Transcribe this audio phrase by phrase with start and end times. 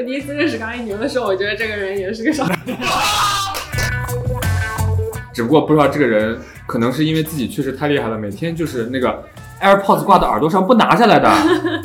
[0.00, 2.74] 我第一次认识刚一牛的时候，我觉得这个人也是个傻逼。
[5.30, 9.22] 只不过不知道这个人可能是因为自己确实太厉害了，每天就是那个
[9.60, 11.28] AirPods 挂到耳朵上不拿下来的。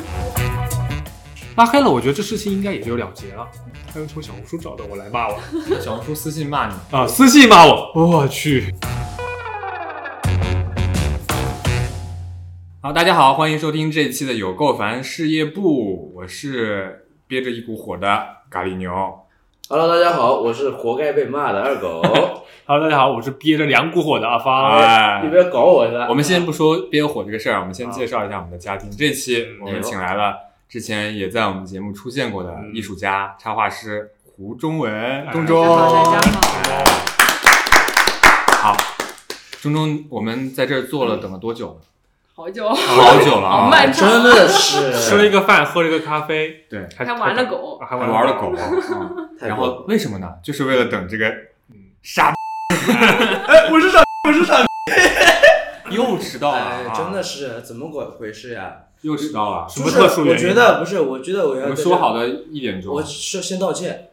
[1.56, 3.46] 拉黑了，我觉得这事情应该也就了结了。
[3.92, 5.36] 他又从小红书找到我来骂我
[5.78, 8.72] 小红书私信骂你，啊，私信骂我，我去。
[12.80, 18.88] 好，大家好，欢迎收听这一期的有够烦事业部，我是憋着一股火的咖喱牛。
[19.68, 22.00] Hello，大家好，我是活该被骂的二狗。
[22.66, 24.78] Hello，大家好，我是憋着两股火的阿芳。
[24.78, 26.06] 哎你不要搞我是吧？
[26.08, 28.88] 我们先不说憋火这个事儿，我们先介绍一下我们的嘉宾。
[28.96, 30.36] 这期我们请来了
[30.68, 35.64] 之前也在我们节目出现过的艺术家、插画师胡中文，中中。
[35.66, 36.30] 好，大家
[38.52, 38.72] 好。
[38.72, 38.76] 好，
[39.60, 41.76] 中中，我们在这儿坐了，等了多久了？
[42.36, 43.62] 好久，好久了啊！
[43.64, 48.52] 好 漫长真的是吃了一个饭，喝了一个咖啡，对，还还玩了狗还还玩了狗。
[48.54, 50.28] 嗯 然后为什么呢？
[50.42, 51.32] 就是为了等这个
[52.02, 52.34] 傻
[53.48, 54.66] 哎，我是傻，我是傻。
[55.88, 56.92] 又迟到了！
[56.94, 58.70] 真的是怎么回回事呀？
[59.00, 59.66] 又迟到了。
[59.66, 64.10] 什么特殊原因我觉得不是，我觉得我要我们说好的一点钟我，说先道歉，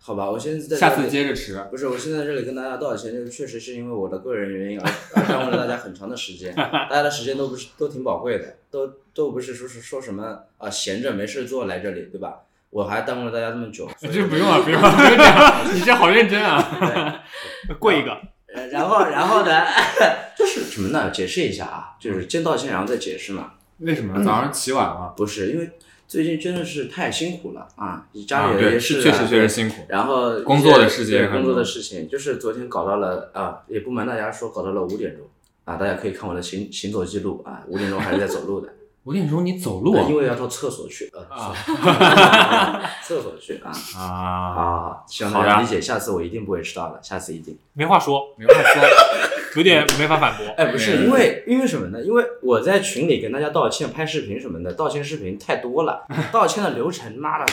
[0.00, 0.30] 好吧？
[0.30, 1.62] 我先在下次接着吃。
[1.70, 12.40] 不是，我现在这里跟大家道歉，就是确实是因为我的个人原因而而耽误了大家很长的时间， 大家的时间都不是都挺宝贵的，都都不是说是说什么啊闲着没事做来这里，对吧？
[12.70, 15.74] 我还耽误了大家这么久，这不用了，不用了，不用这样。
[15.74, 17.22] 你这好认真啊！
[17.66, 17.74] 对。
[17.76, 18.10] 跪一个。
[18.54, 19.64] 呃然后，然后呢，
[20.36, 21.10] 就是什么呢？
[21.10, 23.52] 解释一下啊，就是先道歉，然后再解释嘛。
[23.78, 25.14] 为什么早上起晚了？
[25.16, 25.70] 不是，因为
[26.08, 29.84] 最近真的是太辛苦了啊，家啊，里对，也是、是确实确实辛苦。
[29.88, 35.26] 然后工作的事情对工作的事情，就是昨天搞到了啊，也不瞒大家说，搞到了五点钟
[35.64, 38.72] 啊，大家可以看我的行行走记录啊，五点钟还是在走路的，
[39.04, 47.58] 五点钟你走路因为要到厕所去，呃，啊 厕所去啊啊，啊，希望大家理解，下次我一定不会迟到的，下次一定。
[47.74, 48.82] 没话说，没话说。
[49.58, 50.46] 有点没法反驳。
[50.56, 52.00] 哎，不是，嗯因为因为什么呢？
[52.00, 57.52] 因为我在群里跟大家道歉、拍视频什么的，道歉视频太多了， 道歉的流程，妈的，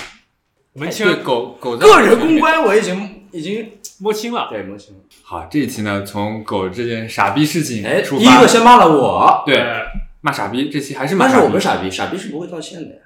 [0.73, 5.01] 门对清狗狗在个人公关我已经已经摸清了，对摸清了。
[5.23, 9.81] 好，这一期呢，从狗这件傻逼事情哎，出发第一个，先骂了我，对呃
[10.21, 11.41] 骂傻逼，这期还是骂但傻逼。
[11.41, 13.01] 是我们傻逼，傻逼是不会道歉的呀，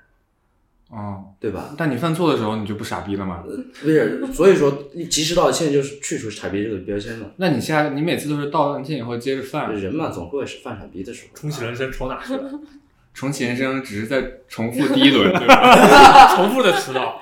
[0.92, 1.76] 嗯，对吧？
[1.78, 3.44] 但你犯错的时候，你就不傻逼了吗？
[3.82, 7.28] 不是，所以说及时道歉就是去除傻逼这个标签嘛。
[7.38, 11.38] 那你现在你每次都是道完歉以后接着犯，人嘛，总会是犯傻逼的时候。
[11.40, 12.52] 重启人生重哪去了？
[13.14, 16.34] 重启人生只是在重复第一轮，对吧？
[16.36, 17.22] 重复的迟到。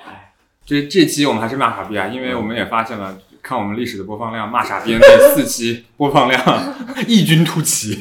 [0.66, 6.42] 这这期我们还是骂傻逼啊，因为我们也发现了，看我们历史的播放量，骂傻逼的那四期播放量
[7.08, 7.96] 异军突起。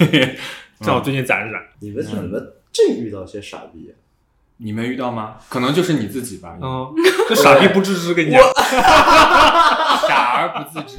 [0.81, 1.61] 正好最近攒着攒。
[1.81, 2.39] 你们怎么
[2.73, 3.95] 正遇到些傻逼啊？
[4.59, 5.35] 你没遇到吗？
[5.49, 6.93] 可能就是你自己吧，嗯，
[7.29, 8.41] 这傻逼不自知，跟你讲。
[10.07, 10.99] 傻而不自知。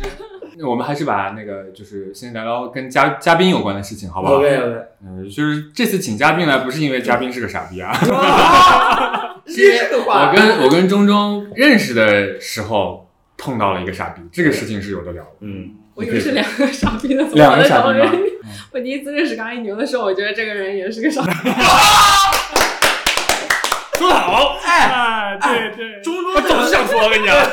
[0.59, 7.95] 那我们还是把那个就是先聊聊跟嘉嘉宾有关的事情，好不好 OK OK，嗯，就是这次请嘉宾来，不是因为嘉宾是个傻逼啊，
[9.45, 15.29] 这个话我跟我跟钟钟认识的时候碰到了一个傻逼，这个事情是有的聊的。
[15.41, 17.99] 嗯，我以为是两个傻逼的，两个傻逼。
[18.73, 21.31] 我第一次认识刚一牛的时候，我觉得这个人也是个傻逼。
[23.97, 27.35] 说得好，哎，对对，中中我总是想说，我跟你讲，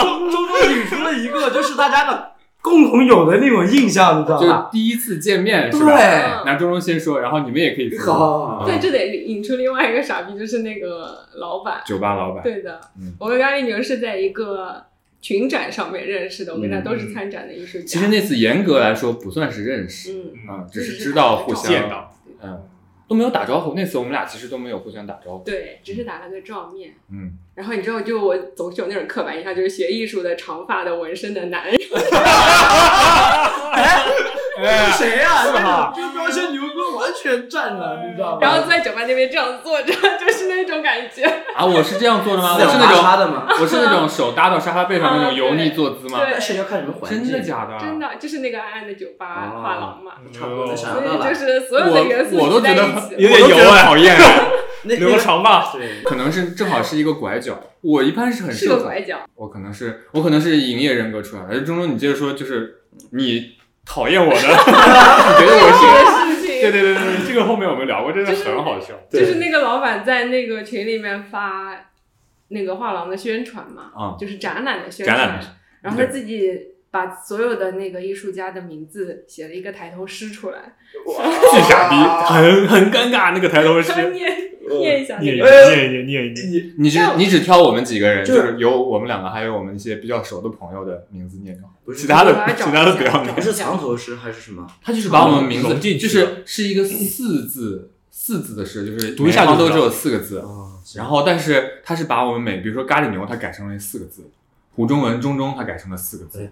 [0.00, 4.68] 中中中捋出了一个就是大家的共同有的那种印象，你知道就是吧？
[4.70, 5.96] 第一次见面是吧？
[5.96, 8.12] 对，那钟钟先说，然后你们也可以说。
[8.12, 11.80] 好好好啊对，这得引出另外一个傻逼，就是那个老板。
[11.86, 12.42] 酒吧老板。
[12.42, 14.84] 对的嗯，我跟咖喱牛是在一个
[15.22, 17.84] 群展上面认识的，我跟他嗯都是参展的艺术家。
[17.86, 22.12] 其实那次严格来说不算是认识，嗯，啊，只是知道互相见到，
[22.42, 22.60] 嗯，
[23.08, 23.74] 都没有打招呼。
[23.74, 25.44] 那次我们俩其实都没有互相打招呼。
[25.44, 26.94] 对，只是打了个照面。
[27.10, 31.74] 嗯，然后你知道，就我总是有那种刻板印象，就是学艺术的、长发的、纹身的男人。
[34.60, 35.42] 哎，谁呀？
[35.44, 38.38] 是哈这个标签牛哥完全占了，你知道吗？
[38.40, 41.24] 然后在酒吧那边这样坐着， 就是那种感觉。
[41.54, 42.54] 啊，我是这样坐的吗？
[42.58, 43.46] 我是那种叉的吗？
[43.60, 46.18] 我是那种手搭到沙发背上那种 油腻坐姿吗？
[46.24, 47.76] 对但是要看什么环境，真的假的？
[47.80, 47.98] 真。
[47.98, 50.66] 的就是那个暗暗的酒吧哦画廊嘛，差不多。
[50.68, 54.16] 就是所有的元素我我都觉得挤在一起有点油哎讨厌。
[54.84, 57.60] 那留个长发，对，可能是正好是一个拐角。
[57.80, 59.18] 我一般是很是社恐，个拐角。
[59.34, 61.48] 我可能是我可能是营业人格出来的。
[61.50, 65.80] 而钟钟，你接着说，就是你讨厌我的， 你觉得我是？
[65.80, 68.94] 这个事情，对对对对对，这个后面我们聊过，真的很好笑。
[69.10, 71.90] 就是那个老板在那个群里面发
[72.48, 76.50] 那个画廊的宣传嘛，啊就是展览的宣展览传，然后他自己
[76.90, 80.76] 把所有的那个艺术家的名字写了一个抬头诗出来，
[81.52, 81.96] 巨傻逼，
[82.32, 83.92] 很很尴尬那个抬头诗。
[84.68, 85.46] 念念一下念一个。
[85.46, 93.40] 念一念念一念，你只你只挑我们几个人，就就是是有我们两个，还有我们一些比较熟的朋友的名字念就好，不是其他的其他的不要念不。
[93.40, 94.66] 是藏头诗还是什么？
[94.82, 100.40] 他就是把我们名字就是是一个四字四字的诗，就是读一下就都只有四个字。
[100.40, 100.44] 啊，
[100.96, 104.24] 然后，但是他是把我们每，比如说咖喱牛，他改成了四个字；
[104.78, 106.48] 胡中文、中中，他改成了四个字。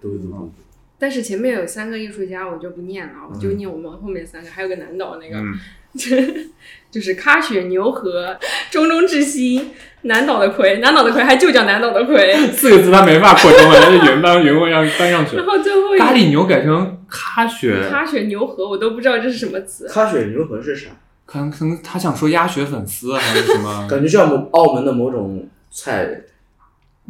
[0.99, 5.53] 但是前面有三个艺术家，我就不念了，我就念我们后面三个，还有个南岛那个，嗯，
[6.91, 8.37] 就是喀雪牛河
[8.69, 9.69] 中中窒息，
[10.01, 15.45] 南岛的葵，南岛的葵还就叫南岛的葵，四个字他没法扩中文，就原班原味要搬上去 然。
[15.45, 19.87] 后最后一咖喱牛改成喀雪，喀雪牛河，我都不知道这是什么词。
[19.87, 20.89] 喀雪牛河是啥？
[21.25, 26.23] 可能可能他想说鸭血粉丝还是什么， 感觉像某澳门的某种菜。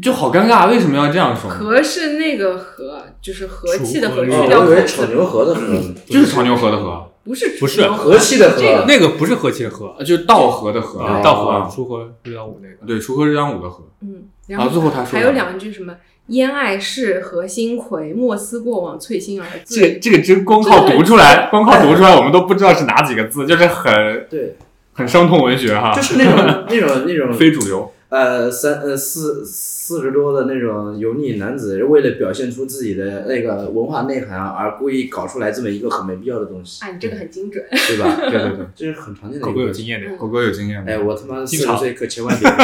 [0.02, 1.56] 就好尴尬，为什么要这样说呢？
[1.58, 5.62] 河是那个和，就是和气的和，楚去哦，掉口我以为炒字，牛河的河，
[6.06, 8.62] 就是炒牛河的河，不是不是和气的和。
[8.62, 11.22] 这个那个不是和气的和，呃就是道河的河，哦。
[11.24, 12.86] 稻河锄禾日当午那个。
[12.86, 13.84] 对，锄禾日当午的和。
[14.02, 15.96] 嗯，然后最后他说还有两句什么
[16.28, 24.56] “燕爱是何心葵，莫思过往翠心儿这个这个真光靠读出来， 光靠读出来，我们都不知道是哪几个字，就是很对，
[24.94, 27.92] 很伤痛文学哈，就是那种那种那种 非主流。
[28.10, 37.64] 呃三呃四四十多的那种油腻男子，为了表现出自己的那个文化内涵而故意搞出来这么一个很没必要的东西，啊，你这个很精准。
[37.70, 38.16] 对吧？
[38.30, 39.70] 对对对， 这是很常见的狗狗有。
[39.72, 40.92] 经验的狗，狗有经验的。
[40.92, 42.50] 哎，我他妈四十岁可千万别。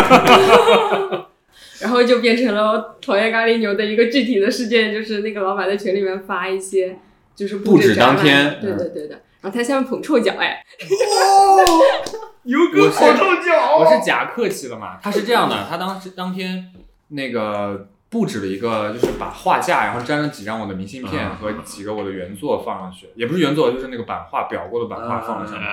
[1.81, 6.97] 然后就变成了讨厌咖喱牛的一个具体的事件，就是那个老板在群里面发一些
[7.35, 10.63] 就是布置当天对对对的，然后他下面捧臭脚，哎，
[12.43, 14.99] 牛哥好臭脚我是假客气了嘛？
[15.01, 16.71] 他是这样的，他当时当天
[17.09, 25.65] 那个布置了一个，就是把画架，然后粘了几张我的明信片啊和几个我的原作放上去，也不是原作，就是那个版画裱过的版画放了上去。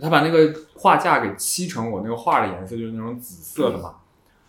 [0.00, 3.96] 他把那个画架给漆成我那个画的颜色，就是那种紫色的嘛。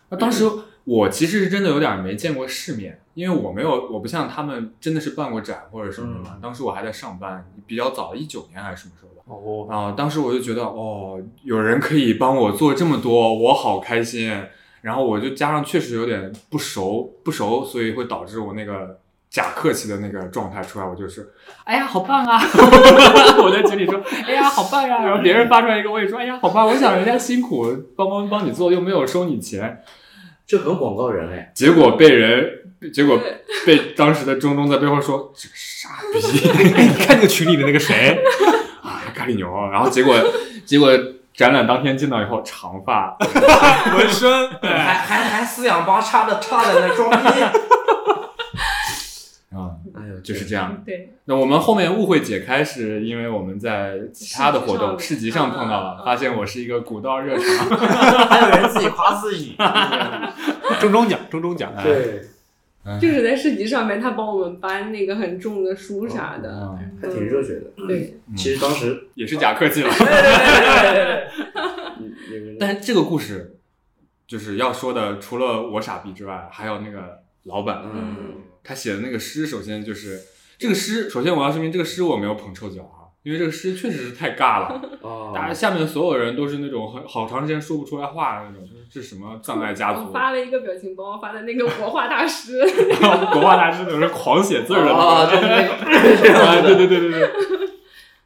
[0.10, 0.50] 那当时
[0.86, 6.38] 我其实是真的有点没见过世面，因为我没有，我不像他们真的是办过展或者什么的嘛。
[6.42, 9.13] 当时我还在上班，比较早，一九年还是什么时候的。
[9.26, 14.32] 哦，啊，当时我就觉得哦，有人可以帮我做这么多，我好开心。
[14.82, 19.00] 然后我就加上确实有点不熟，不熟，所以会导致我那个
[19.30, 20.86] 假客气的那个状态出来。
[20.86, 21.32] 我就是，
[21.64, 22.38] 哎呀，好棒啊！
[23.42, 23.98] 我在群里说，
[24.28, 26.68] 哎呀，好棒呀、然后别人发出来一个，我也说，哎呀，好棒！
[26.68, 27.66] 我想人家辛苦，
[27.96, 29.82] 帮帮帮你做，又没有收你钱，
[30.46, 31.50] 这很广告人哎。
[31.56, 32.46] 结果被人，
[32.94, 33.18] 结果
[33.66, 36.20] 被当时的中东在背后说这个傻逼。
[36.76, 38.52] 哎，你看那个群里的那个谁，啊，
[39.24, 40.14] 咖喱牛，然后结果
[40.66, 40.90] 结果
[41.34, 43.16] 展览当天见到以后，长发，
[43.98, 47.18] 纹身，还还还四仰八叉的叉在那装逼。
[49.56, 50.82] 啊、哎呦，就是这样。
[50.84, 57.78] 对，那我们后面误会解开，是因为我们在其他的活动市市集上碰到了，发现我是一个古道热肠。
[58.28, 59.56] 还有人自己夸自己。
[60.80, 62.22] 中中奖，中中奖，哎对，
[63.00, 67.88] 就是在市集上面，他帮我们搬那个很重的书啥的，嗯还挺热血的。
[67.88, 69.90] 对，其实当时，也是假客气了。
[72.00, 72.82] 嗯但是。
[72.82, 73.56] 这个故事
[74.28, 80.20] 就是要说的，除了我傻逼之外，还有那个老板，嗯，他写的那个诗，首先就是
[80.58, 84.82] 这个诗，首先我要声明这个诗我没有捧臭脚啊，因为这个诗确实是太尬了。
[85.02, 92.60] 哦，大家下面所有人都是那种很好长时间说不出来话的那种，就是这是什么葬爱家族我，发了一个表情包，发的那个国画大师，
[93.02, 94.92] 然 后国画大师都是狂写字儿的
[96.62, 97.32] 对对对对对。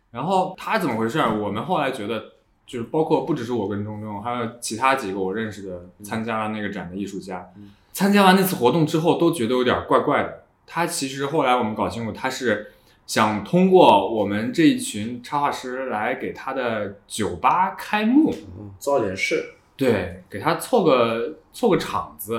[0.09, 1.31] 然后他怎么回事儿？
[1.31, 2.23] 我们后来觉得，
[2.65, 7.45] 就是包括不只是我跟钟钟，还有其他几个我认识的参加了那个展的艺术家，
[7.93, 10.43] 参加完那次活动之后，都觉得有点怪怪的。
[10.65, 12.73] 他其实后来我们搞清楚，他是
[13.07, 18.31] 想通过我们这一群插画师来给他的酒吧开幕，
[18.77, 19.53] 造点势。
[19.75, 22.35] 对，给他凑个凑个场子。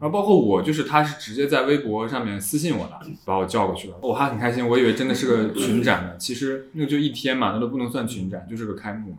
[0.00, 3.94] 然后包括我，就是他是直接在微博上面私信我的，把我叫过去了。
[4.00, 9.18] 我还很开心，我以为真的是个群展呢，其实那就一天嘛，那都不能算群展，就是个开幕嘛。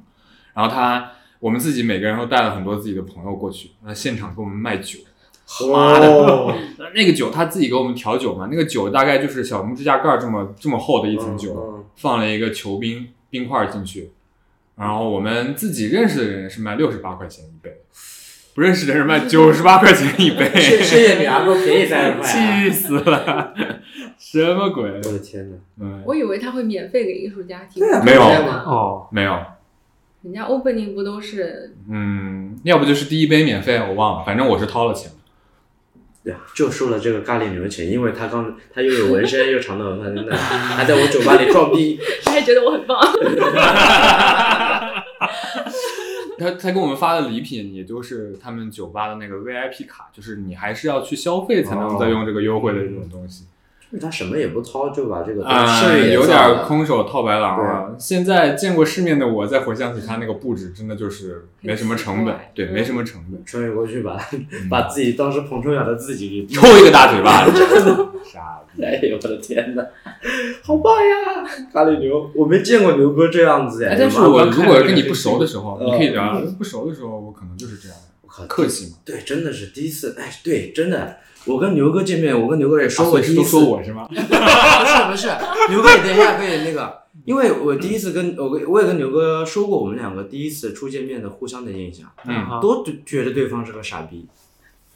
[0.54, 5.00] 然后他，我们自己每个人都带了很多自己的朋友过去，那现场给我们卖酒。
[5.72, 6.08] 妈的。
[6.08, 6.56] 哦，
[6.96, 14.12] 那个酒他自己给我们调酒嘛，那个酒大概就是小拇指甲盖儿这么这么厚的一层酒，嗯放了一个球冰冰块进去，
[14.76, 17.82] 然后我们自己认识的人是卖六十八块钱一杯，
[18.56, 22.64] 不认识的人卖九十八块钱一杯，谢谢谢你啊，给我便宜三十块啊。
[22.64, 23.54] 气死了，
[24.18, 24.90] 什么鬼？
[24.90, 25.58] 我的天哪！
[25.82, 29.40] 嗯，我以为他会免费给艺术家提供，没有，哦，没有，
[30.24, 35.12] 人家 opening 不都是嗯，要不就是第一杯免费，我忘了，反正我是掏了钱。
[36.24, 42.00] 对啊，就收了这个咖喱牛的钱，因为他刚他又有纹身又长头发，真的还在我酒吧里装逼。
[42.24, 42.98] 他还觉得我很棒，
[46.40, 53.46] 他他给我们发的礼品也都是他们酒吧的那个 VIP 卡，就是你还是要去消费才能再用这个优惠的这种东西。
[53.94, 57.96] 就是他什么也不掏就把这个啊、事儿也有点空手套白狼了。
[58.00, 64.20] 现在见过世面的我，再回想起他那个布置，真的就是没什么成本，对，没什么成本，穿越过去把
[64.68, 68.84] 把自己当时捧臭脚的自己给抽一个大嘴巴 子， 傻逼。
[68.84, 69.86] 哎呦我的天哪，
[70.64, 71.48] 好棒呀！
[71.72, 73.92] 咖喱牛，我没见过牛哥这样子哎。
[73.92, 78.98] 哎，但是我如果跟你不熟的时候，嗯你可以聊；不熟的时候，我可能就是这样，我靠，客气嘛。
[79.06, 84.08] 对，真的是第一次，哎，对，真的，我跟牛哥见面，我跟牛哥也说过第一次，说我是吗？
[84.12, 85.28] 不是不是，
[85.70, 94.26] 牛哥你等一下可以那个，因为我第一次跟我跟我也跟牛哥说过，我们两个第一次初见面的互相的印象，嗯，啊都觉得对方是个傻逼，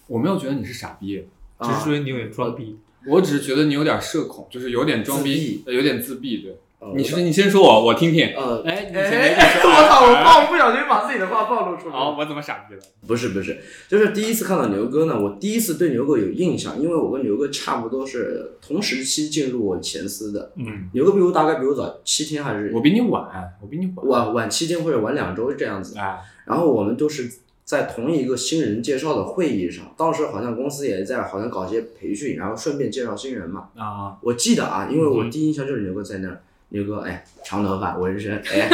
[0.07, 1.25] 我没有觉得你是傻逼，
[1.59, 2.77] 只是啊觉得你有点装逼。
[3.05, 6.39] 我只是觉得你有点社恐，就是有点装逼，呃有点自闭。
[6.39, 6.57] 对，呃
[6.95, 8.27] 你先你先说我，我听听。
[8.35, 12.81] 呃，哎，我操，我暴不小心把自己的话暴露出来我怎么傻逼了？
[13.07, 13.57] 不是不是，
[13.87, 23.23] 就是第一次看到牛哥呢，我第一次对牛哥有印象，因为我跟牛哥差不多是同时期进入我前司的，嗯，牛哥比我大概比我早七天还是我比你晚，
[23.59, 24.25] 我比你晚。
[24.27, 27.27] 晚晚七天或者晚两周这样子，哎，然后我们都是
[27.63, 33.69] 在同一个新人介绍的会议上，当时好像公司也在好像搞一些培训，然后顺便介绍新人嘛。
[33.75, 38.69] 啊，我记得啊，因为我嗯第一印象就是牛哥在那儿，牛哥哎，长头发，纹身， 哎，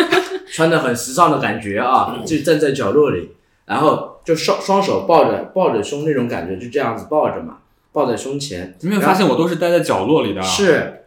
[0.51, 3.35] 穿的很时尚的感觉啊，就站在角落里，
[3.65, 7.57] 然后就双双手抱着抱着胸那种感觉，就这样子抱着嘛，
[7.91, 8.75] 抱在胸前。
[8.81, 11.05] 你没有发现我都是待在角落里的？，是，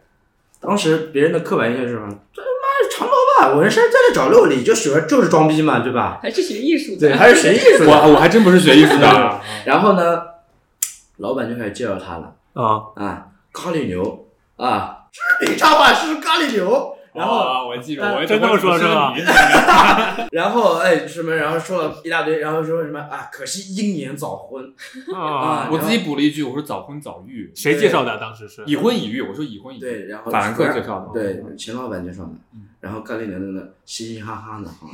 [0.61, 2.09] 当时别人的刻板印象是什么？
[2.33, 6.21] 这他妈长头发，纹身，站在角落里就喜欢就是装逼嘛，对吧？
[6.23, 7.91] 还是学艺术的，对，还是学艺术的。
[7.91, 9.41] 我我还真不是学艺术的。
[9.67, 10.23] 然后呢，
[11.19, 14.27] 老板就开始介绍他了啊，啊，咖喱牛
[14.57, 15.06] 啊，
[15.41, 16.93] 知名插画师咖喱牛。
[17.13, 19.15] 然后，啊我记住，呃我真这么说是吧？
[20.33, 24.63] 然后哎什么，然后说了一大堆，然后说什么啊，可惜英年早婚
[25.15, 28.19] 啊， 我自己补了一句，我说早婚早育，谁介绍的？
[28.21, 29.81] 当时是已婚已育，我说已婚已育。
[29.81, 31.09] 对，然后法兰克介绍的。
[31.15, 32.33] 对，钱老板介绍的。
[32.81, 34.87] 然后咖喱牛在那嘻嘻哈哈的，哈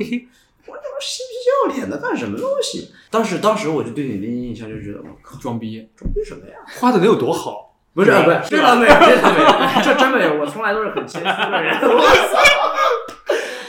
[0.65, 2.89] 我这么嬉皮笑脸的干什么东西？
[3.09, 5.89] 当时当时我就对你的印象就觉得，我靠，装逼。
[5.97, 6.55] 装逼什么呀？
[6.79, 7.72] 画的能有多好？
[7.93, 9.47] 不是不是，这倒没有，这倒没有，
[9.83, 11.77] 这真没有，我从来都是很谦虚的人。
[11.81, 12.39] 我操！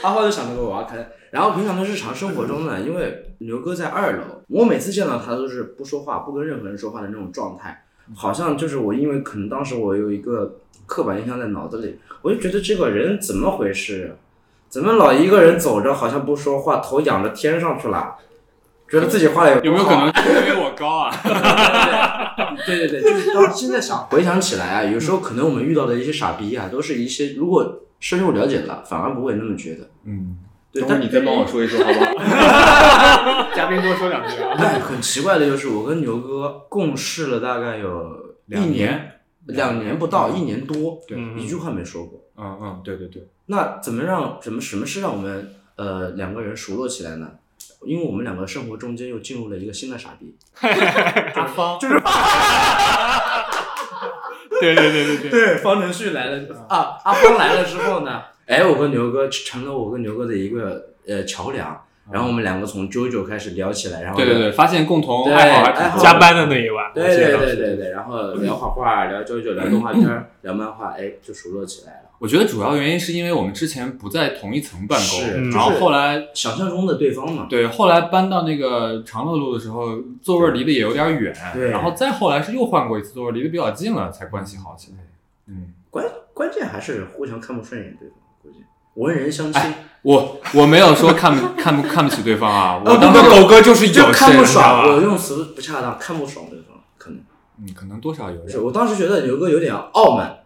[0.03, 1.03] 阿花就想着给我挖坑。
[1.31, 7.83] 然后平常的日常生活中呢，因为牛哥在二楼，我每次见到他都是不说话、不跟任何人说话的那种状态，
[8.15, 14.15] 好像就是我因为可能当时我有一个刻板印象在脑子里，我就觉得这个人怎么回事？
[14.69, 18.15] 怎么老一个人走着好像不说话，头仰着天上去了？
[18.89, 21.11] 觉得自己画的有没有可能是因为我高啊？
[22.65, 29.89] 对对对，就是当现在想回想起来啊，有时候可能我们遇到的一些傻逼啊，都是一些如果深入了解了，反而不会那么觉得。
[30.05, 30.37] 嗯，
[30.71, 33.49] 对，等会儿但你再帮我说一说好不好？
[33.55, 34.55] 嘉宾多说两句啊。
[34.57, 39.11] 但很奇怪的就是，我跟牛哥共事了大概有一两年，
[39.47, 42.21] 两年不到，一年多，对嗯一句话没说过。
[42.37, 47.29] 嗯嗯，对对对，那怎么让怎么什么是让我们呃两个人熟络起来呢？
[47.85, 50.35] 因为我们两个生活中间又进入了一个新的傻逼，
[51.35, 51.99] 阿方就是，
[54.59, 56.39] 对对对对对，对，方程序来了
[56.69, 72.04] 啊，阿方来了之后呢，哎，我跟牛哥成了我跟牛哥的一个呃桥梁，然后我们两个从 JoJo 开始聊起来，然后对对对，发现共同对爱好加班的那一晚，对对对对对，然后聊画画，聊 JoJo，聊动画片，聊漫画，哎，就熟络起来了。
[72.19, 84.97] 我觉得主要原因是因为我们之前不在同一层办公，嗯然后后来想象中的对方嘛，对后来搬到那个长乐路的时候，座位离得也有点远，对然后再后来是又换过一次座位，离得比较近了，才关系好起来。
[85.47, 88.63] 嗯，关关键还是互相看不顺眼对方，估计
[88.95, 89.61] 文人相亲，
[90.01, 95.01] 我我没有说看不 看不看不起对方啊，我呃当时不不狗哥就是就有钱，看不爽，我？
[95.01, 97.19] 用词不恰当，看不爽对方，可能
[97.59, 98.45] 嗯可能多少有点。
[98.45, 98.59] 不是。
[98.59, 100.37] 我当时觉得牛哥有点傲慢，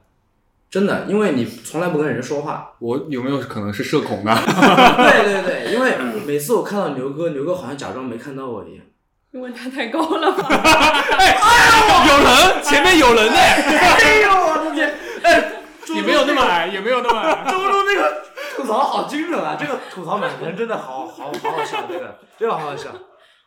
[0.69, 2.71] 真的，因为你从来不跟人说话。
[2.79, 4.35] 我有没有可能是社恐呢？
[4.45, 5.95] 对对对，因为
[6.27, 8.85] 每次我看到牛哥，牛哥好像假装没看到我一样。
[9.31, 10.49] 因为他太高了吧？
[12.09, 14.91] 有人，前面有人呢，哎呦我的天！
[15.21, 15.51] 哎，
[15.93, 17.45] 也没有那么矮，也没有那么矮。
[17.47, 18.23] 周周那个
[18.55, 19.55] 吐槽好精准啊！
[19.59, 22.89] 这个吐槽满分真的好好好好笑，这个这个好好笑。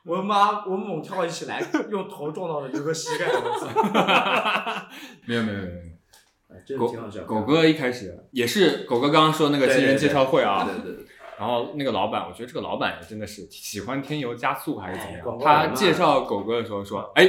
[0.04, 1.60] 我妈，我猛跳起来，
[1.90, 3.66] 用头撞到了牛哥膝盖，我操！
[5.26, 5.68] 没有没有没有
[6.78, 7.22] 狗挺好笑。
[7.24, 11.04] 狗哥一开始也是狗哥刚刚说那个新人介绍会啊，对对对，
[11.38, 15.38] 然后那个老板，我觉得这个老板也真的是喜欢添油加醋还是怎么样？
[15.42, 17.28] 他介绍狗哥的时候说：“哎，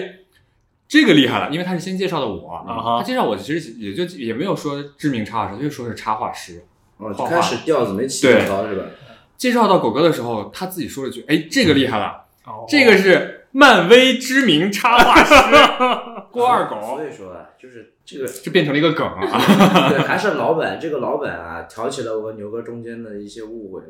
[0.88, 2.64] 这个厉害了，因为他是先介绍的我。
[3.00, 6.64] 他介绍我其实也就也没有说知名插画师，就说是插画师。
[6.98, 8.86] 哦，开始调子没起高是吧？
[9.36, 15.34] 介绍到狗哥的时候，他自己说了句：“哎，这个厉害了，哦这个是漫威知名插画师
[16.32, 17.06] 郭二狗所。
[17.06, 19.22] 以说啊，就是这个”就变成了一个梗啊！
[19.90, 23.82] 对，还是老板这个老板啊，挑起了我和牛哥中间的一些误会。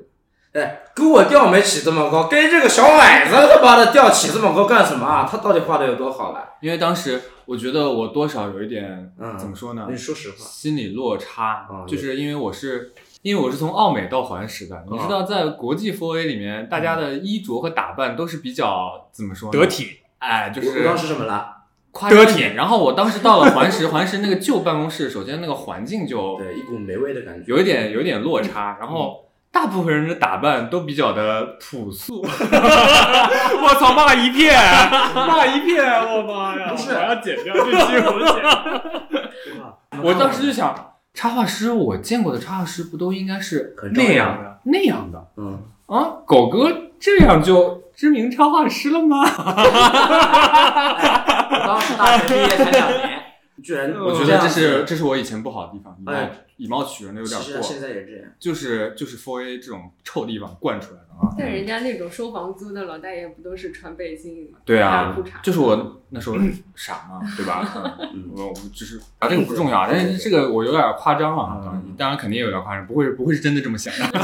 [0.52, 5.28] 哎，给我调没起这么高，跟这个小矮子他妈的调起这么高干什么啊？
[5.30, 6.56] 他到底画的有多好了？
[6.62, 9.88] 因为当时我觉得我多少有一点，嗯怎么说呢？
[9.90, 12.92] 你说实话，心理落差，啊就是因为我是。
[13.24, 19.60] 因为我是从奥美到环时的，你知道，在国际 4A 里面，大家的衣着和打扮都是比较怎么说呢？
[19.60, 21.50] 得，体，哎，就是当时什么了？
[21.92, 22.56] 夸张一点。
[22.56, 27.46] 然后我当时到了环时，环时那个旧办公室，首先那个环境就 对，一股霉味的感觉。
[27.48, 34.54] 有一点有一点落差， 然后大部分人的打扮都比较的朴素， 我操，骂一片，
[35.16, 36.72] 骂一片，我妈呀！
[36.72, 40.02] 不是我要剪掉这期，我剪。
[40.02, 46.04] 我当时就想，插画师我见过的插画师不都应该是那样的那样的嗯，啊？
[46.26, 49.18] 狗哥这样就知名插画师了吗？
[51.54, 53.23] 我当时大学毕业才两年，
[53.62, 58.26] 居然我觉得这是这是我以前不好的地方，以貌哎以貌取人的有点过，其实现在也这样。
[58.40, 61.34] 就是就是 for A 这种臭地方惯出来的啊。
[61.38, 64.60] 但人家那种收房租的老大爷不都是穿背心吗？
[64.64, 66.38] 对啊就是我那时候
[66.76, 67.98] 傻嘛，对吧？
[68.14, 74.20] 嗯我我就是啊，这个不重要，但是这个我有点夸张啊嗯，当然肯定有点夸张，不会不会是真的这么想的，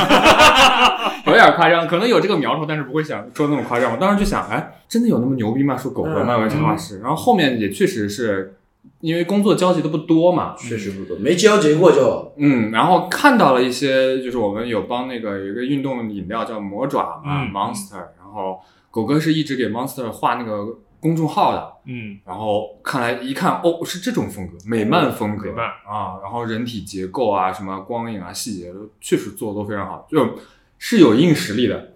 [1.25, 3.91] 有点夸张，可能有这个苗头，但是不会想说那么夸张。
[3.91, 5.75] 我当时就想，哎，真的有那么牛逼吗？
[5.75, 8.53] 说狗哥嗯漫威插画师，然后后面也确实是
[9.01, 17.51] 因为工作交集的不多嘛，确实不多，没交集过就嗯，然后看到了一些，就是我们有帮那个有一个运动饮料叫魔爪嘛、嗯。
[17.51, 18.59] M o n s t e r 然后
[18.91, 25.65] 狗哥是一直给 Monster 画那个公众号的，嗯，然后看来一看哦是这种风格，美漫风格，美漫。
[25.65, 30.37] 啊，然后人体结构啊、什么光影啊、细节都确实做的都非常好，就
[30.77, 31.93] 是有硬实力的。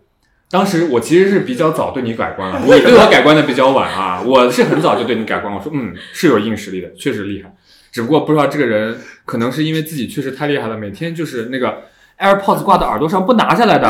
[0.53, 7.51] 当时我其实是比较早对你改观了， 你对我改观的比较晚啊，我是很早就对你改观，我说嗯是有硬实力的，确实厉害，
[7.91, 11.85] 只不过不知道这个人可能是因为自己确实太厉害了，每天就是那个
[12.19, 13.89] AirPods 挂在耳朵上不拿下来的，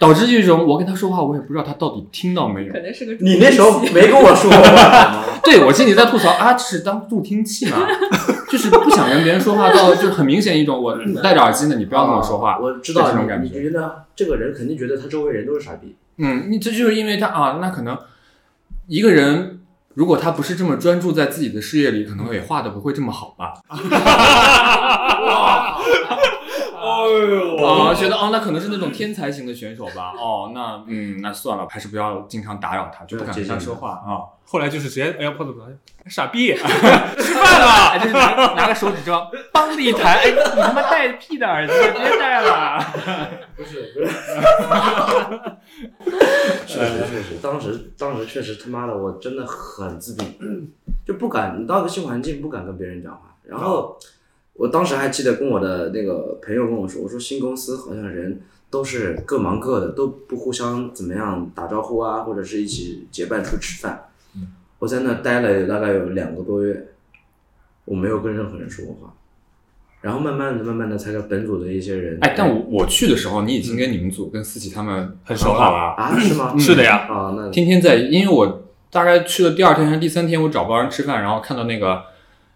[0.00, 2.80] 导致这种我跟他说话我也不知道他到底听到没有可。
[2.80, 5.24] 能是个你那时候没跟我说过话？
[5.44, 7.76] 对我心里在吐槽啊，这是当助听器嘛，
[8.50, 13.54] 就是不想跟别人说话，到就是很明显一种我戴着耳机呢，你不要跟我说话，啊我知道这种感觉。
[13.54, 15.94] 你觉得这个人肯定觉得他周围人都是傻逼。
[16.16, 17.96] 嗯，你这就是因为他啊，那可能
[18.86, 19.60] 一个人
[19.94, 23.52] 如果他不是这么专注在自己的事业里，可能也画的不会这么好吧？
[27.04, 30.12] 哎呦啊，觉得哦，那可能是那种天才型的选手吧？
[30.18, 34.38] 哦，那嗯，那算了，还是不要经常打扰他，就不敢跟他说话啊。
[34.44, 35.54] 后来就是直接 AirPods
[36.08, 36.64] 傻逼， 吃
[37.34, 42.84] 饭了， 哎就是拿拿个手指这样，梆的一弹，哎，你他妈戴屁的耳机，别戴了。
[43.56, 44.10] 不 是不是，
[46.66, 50.24] 确实确实，当时当时确实他妈的我真的很自闭，
[51.06, 53.20] 就不敢，你到个新环境不敢跟别人讲话。
[53.44, 53.96] 然后
[54.60, 64.08] 我当时还记得跟我的那个朋友跟我说，我说新公司好像人都是各忙各的，都不互相怎么样打招呼啊，或者是一起结伴出去吃饭。
[64.78, 66.88] 我在那待了大概有两个多月，
[67.86, 69.14] 我没有跟任何人说过话。
[70.02, 75.94] 然后慢慢的、慢慢的，才跟本组的一些人，哎，但我我去的时候，你已经跟你们组跟思琪他们很熟好了。
[75.94, 76.54] 啊，是吗？
[76.58, 82.02] 是的呀，啊，那天天在，因为我大概去了第二天还是第三天，我找不到人吃饭，然后看到那个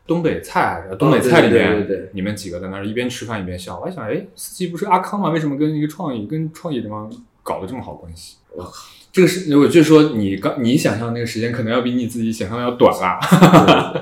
[0.07, 5.31] 东北菜，东北菜里面，哦对对对对你们几个在那儿一边吃饭一边笑，我还想，哎，司机不是阿康吗？
[5.31, 7.11] 为什么跟一个创意跟创意这帮
[7.43, 8.37] 搞得这么好关系？
[8.53, 8.71] 我靠，
[9.11, 13.19] 这个是，我就说你刚你想象那个时间可能要比 你自己想象的要短啦，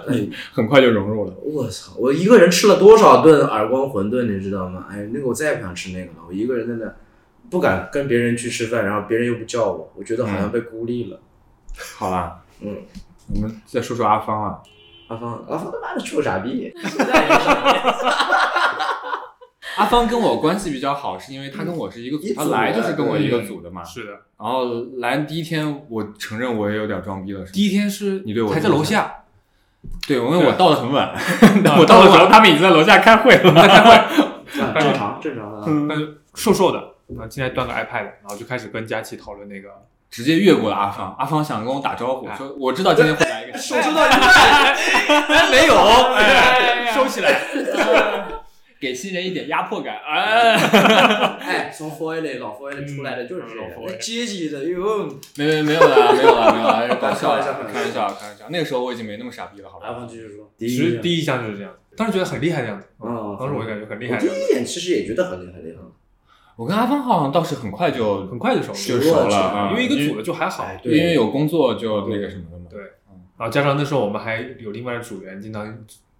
[0.08, 1.34] 哎，很快就融入了。
[1.42, 1.92] 我操！
[1.96, 4.86] 我一个人吃了多少顿耳光馄饨，你知道吗？
[4.90, 6.18] 哎，那个我再也不想吃那个了。
[6.28, 6.92] 我一个人在那，
[7.48, 11.20] 不敢跟别人去吃饭，然后别人又不叫我，我觉得好像被孤立了。
[11.96, 12.76] 好啦，嗯，
[13.34, 14.58] 我们再说说阿芳啊，
[15.12, 17.79] 阿芳，阿芳他妈的臭傻逼， 现在也是傻逼。
[19.77, 23.85] 阿芳跟我关系比较好，是因为他跟我是一个组，他来就是跟我一个嗯组的嘛。
[23.85, 24.64] 是的，然后
[24.98, 27.44] 来第一天，我承认我也有点装逼了。
[27.46, 29.25] 第一天是你对我还在楼下，
[30.07, 33.53] 对，因为我到的很晚， 啊我到的时候他们已经在楼下开会了。
[33.53, 35.87] 开会正常正常的。
[35.88, 39.68] 但是瘦瘦的，然后今天端个 iPad，然后就开始跟佳琪讨论那个，
[40.12, 45.75] 直接越过了阿芳，阿芳想跟我打招呼，哎说我知道今天会来一个手收到一半，没有，
[46.92, 47.40] 收起来，
[48.79, 49.96] 给新人一点压迫感。
[50.07, 50.55] 哎，
[51.40, 55.09] 哎，从 Four A 里老 Four A 里出来的就是老 4A 那阶级的哟。
[55.37, 58.44] 没没没有了，没有了，没有了，搞笑了，开玩笑开玩笑，开玩笑。
[58.51, 59.87] 那个时候我已经没那么傻逼了，好吧？
[59.87, 65.81] 阿芳继续说，其实第一印象就是这样，当时觉得很厉害的样子，嗯当时我感觉很厉我害的样子，第一眼其实也觉得很厉害，很厉害。
[66.56, 70.64] 我跟阿芳好像倒是很快就很快就熟了，就熟了啊，因为一个组的就还好。
[70.64, 72.66] 哎对因为有工作就那个什么了嘛。
[72.70, 72.80] 对
[73.38, 75.66] 然后加上那时候我们还有另外的组员，经常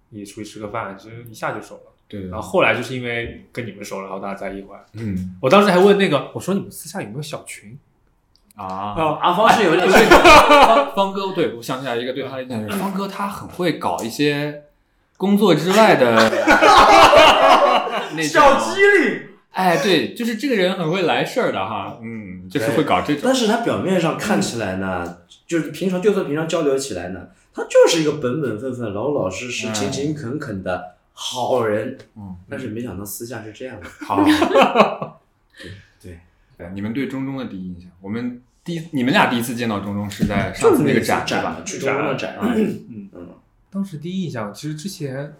[0.09, 1.81] 一起出去吃个饭，其实一下就熟了。
[2.07, 2.29] 对对。
[2.29, 4.77] 然后后来就是因为跟你们熟了，然后大家在一块。
[4.93, 7.77] 嗯我当时还问那个，我说你们私下有没有小群？
[8.55, 14.63] 啊，啊，阿芳是有点方方哥，对我想起来一个对他的印象，方哥他很会搞一些
[15.17, 16.13] 工作之外的
[18.15, 19.29] 那种灵。
[19.53, 31.97] 哎，对， 就是这个人很会来事儿的哈，嗯，就是会搞这种但是他表面上看起来呢，就是平常就算平常交流起来呢，他就是一个本本分分、老老实实、嗯勤勤恳恳的好人。
[32.15, 33.87] 嗯，但是没想到私下是这样的。
[34.05, 34.23] 好，
[36.01, 36.19] 对，
[36.57, 42.37] 对，你们对中中的第一印象，我们第一你们俩第一次见到中中是在上次那个展对吧展？，去中中的展。
[42.41, 43.29] 嗯嗯嗯，
[43.69, 45.31] 当时第一印象，其实之前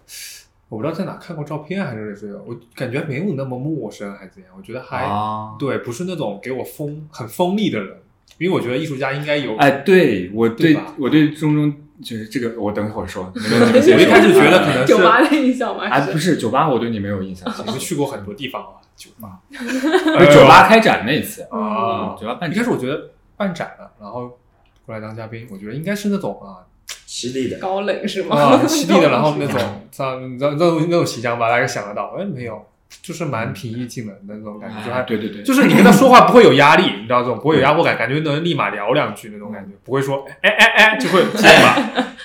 [0.73, 4.51] 我不知道在哪看过照片，还是谁，我感觉没有那么陌生，还是怎样？
[4.57, 7.95] 我觉得还、啊，对，不是那种给我锋很锋利的人，
[8.39, 9.55] 因为我觉得艺术家应该有。
[9.57, 15.83] 哎，对我对对我对中中就是这个，我等一会儿说， 你们你们先说我一开始觉得可能是酒吧的印象吗？
[15.83, 19.39] 哎，不是酒吧，我对你没有印象， 你们去过很多地方啊，酒吧。
[19.51, 24.39] 是酒吧开展那次啊，酒吧办展一开始我觉得办展了，然后
[24.88, 26.65] 过来当嘉宾，我觉得应该是那种啊
[27.13, 27.60] 犀利的。
[27.60, 28.36] 高冷是吗？
[28.36, 29.60] 啊犀利的， 然后那种
[29.91, 32.60] 像你知道那种那种形象吧，大家想得到，哎没有，
[33.04, 41.78] 就是蛮平易近人的那种感觉，就对对对，就是你跟他说话不会有压力，你知道这种不会有压迫感，感觉能立马聊两句那种感觉，不会说哎哎哎就会结巴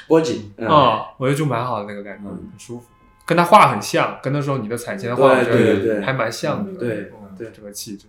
[0.07, 2.87] 波吉，嗯，啊，我觉得就蛮好的那个感觉，嗯很舒服。
[3.27, 6.73] 跟他画很像，跟那时候你的彩铅的画，对我觉得对对还蛮像的。
[6.81, 8.07] 对嗯对这个气质。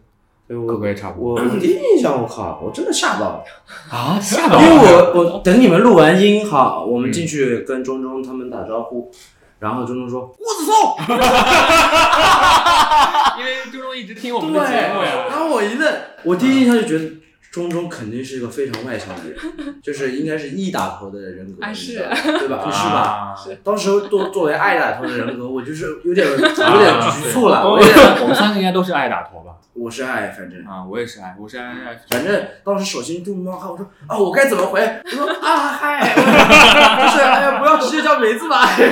[0.50, 3.44] 对我哥哥也差不多我我 第一印象，我靠，我真的吓到了，
[3.92, 4.76] 啊，吓到因为，
[5.14, 9.12] 我我等你们录完音哈，我们进去跟钟钟他们打招呼，
[9.60, 10.74] 然后钟钟说郭子松，
[13.38, 17.06] 因为周中一直听我，们的节目呀，然后我一愣，我第一印象就觉得
[17.52, 19.38] 钟钟肯定是一个非常外向的人，
[19.84, 22.60] 就是应该是 E 打头的人格，对吧？
[22.72, 22.98] 是吧？
[22.98, 27.78] 啊当时作作为爱打头的人格，我就是有点 有点啊局促了，我
[28.26, 29.54] 们三个应该都是爱打头吧？
[29.80, 30.60] 我是 I，反正。
[30.66, 34.82] 啊，我也是爱，我是爱爱，反正当时手心中冒汗，我说啊，我该怎么回？
[35.06, 38.92] 我说啊嗨， 不是，哎呀，不要直接叫名字吧，就是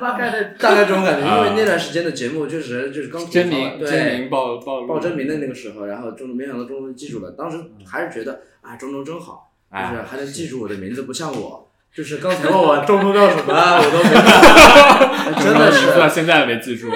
[0.00, 1.26] 大概的 大概这种感觉。
[1.26, 16.90] 因为那段时间的节目确实就是刚真名对真名报报报真名的那个时候，然后钟没想到钟钟记住了，当时还是觉得啊，钟钟真好，就是哎，还能记住我的名字，不像我，就是刚才问 我钟钟叫什么，我都没记，真的是到现在没记住，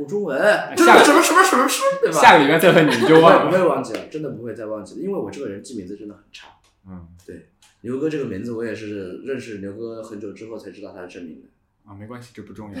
[0.00, 0.40] 胡中文，
[0.78, 2.18] 下什么什么什么什么，对吧？
[2.18, 3.52] 下个礼拜再问你你就忘了不。
[3.52, 6.48] 会忘记了，真的不会再忘记了，因为我这个人记名字真的很差。
[6.88, 7.48] 嗯对
[7.82, 12.76] 牛哥这个名字，我也是认识牛哥很久之后才知道他的真名的，啊，没关系，这不重要。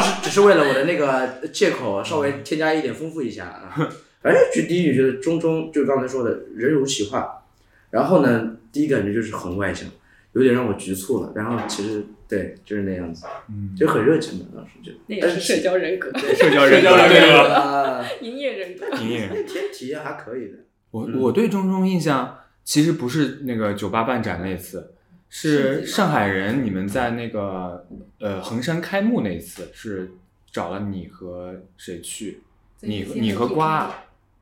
[0.00, 3.74] 只是只是为了我的那个借口稍微添加一点丰富一下啊。
[4.22, 7.44] 反正就第一，觉得中中就刚才说的人如其画，
[7.90, 9.86] 然后呢，第一感觉就是很外向，
[10.32, 11.32] 有点让我局促了。
[11.34, 14.92] 然后其实对，就是那样子，嗯，就很热情的当时就。
[15.06, 17.54] 那也是社交人格， 社交人格，社交人格对吧？
[17.54, 18.86] 啊，营业人格。
[18.98, 20.58] 营业那天体验还可以的。
[20.90, 24.94] 我嗯我对中中印象其实不是那个酒吧办展那一次，
[25.28, 27.86] 是上海人你们在那个
[28.20, 30.10] 呃衡山开幕那一次，是
[30.50, 32.42] 找了你和谁去？
[32.80, 33.92] 你和你和瓜，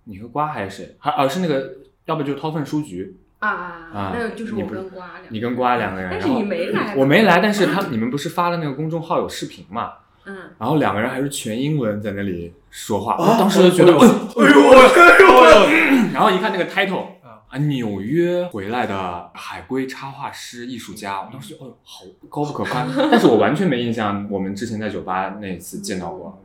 [0.04, 0.94] 你和瓜还是谁？
[0.98, 5.28] 还啊是那个，要不就是掏粪书局，啊啊那就是我跟瓜俩。
[5.28, 9.92] 你跟瓜两个人，但是然后你没来，我没来，但是他你们不是发了那个公众号有视频嘛？
[10.24, 22.88] 嗯，然后两个人还是全英文在那里说话，啊我当时就觉得，哎呦我哎呦我，然后一看那个 title 啊啊，纽约回来的海归插画师、艺术家，我当时就哦，好高不可攀。
[23.08, 26.42] 但是我完全没印象，我们之前在酒吧那次见到过。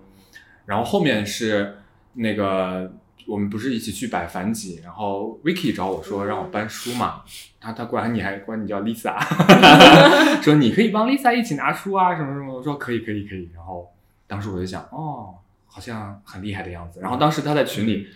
[0.67, 1.77] 然后后面是
[2.13, 2.91] 那个
[3.31, 7.21] 我们不是一起去摆反几，然后 Vicky 找我说让我搬书嘛，
[7.61, 9.15] 他他管你还管你叫 Lisa，
[10.43, 13.49] 说你可以帮 Lisa 一起拿书啊什么什么，我说可以可以可以。
[13.55, 13.89] 然后
[14.27, 15.35] 当时我就想，哦，
[15.67, 16.99] 好像很厉害的样子。
[17.01, 18.07] 然后当时他在群里。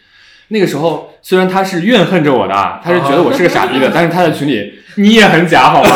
[0.50, 5.90] 那个时候，虽然他是怨恨着我的，他是觉得我是个傻逼的， 但是他在群里，你也很假好吗？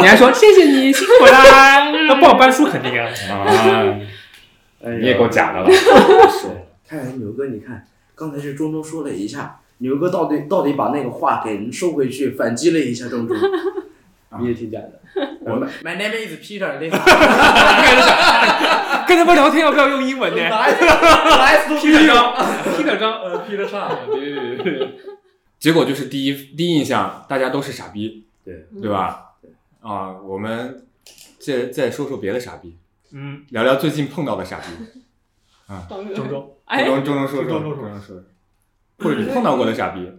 [0.00, 3.98] 你还说谢谢你辛苦啦，那帮我搬书肯定啊，啊，
[4.84, 5.68] 哎你也够假的了。
[6.88, 7.84] 看来牛哥，你看
[8.16, 13.36] 刚才是中中说了一下，牛哥到底到底把那个话给收回去，反击了一下中中，
[14.40, 15.02] 你也挺假的。
[15.42, 16.98] 我 My name is Peter，你好。
[19.06, 20.38] 跟他们聊天要不要用英文呢？
[20.40, 22.34] 来来批的章，
[22.76, 23.88] 批的章，呃，批得上。
[24.06, 24.88] 别别别别别！
[25.60, 29.34] 结果就是第一第一印象，大家都是傻逼，对，对吧？
[29.80, 30.84] 啊，我们
[31.38, 32.76] 再再说说别的傻逼，
[33.12, 34.64] 嗯，聊聊最近碰到的傻逼。
[35.88, 38.22] 方哥，中中哎，中中中说说，郑州说中中说，
[38.98, 40.10] 或者你碰到过的傻逼，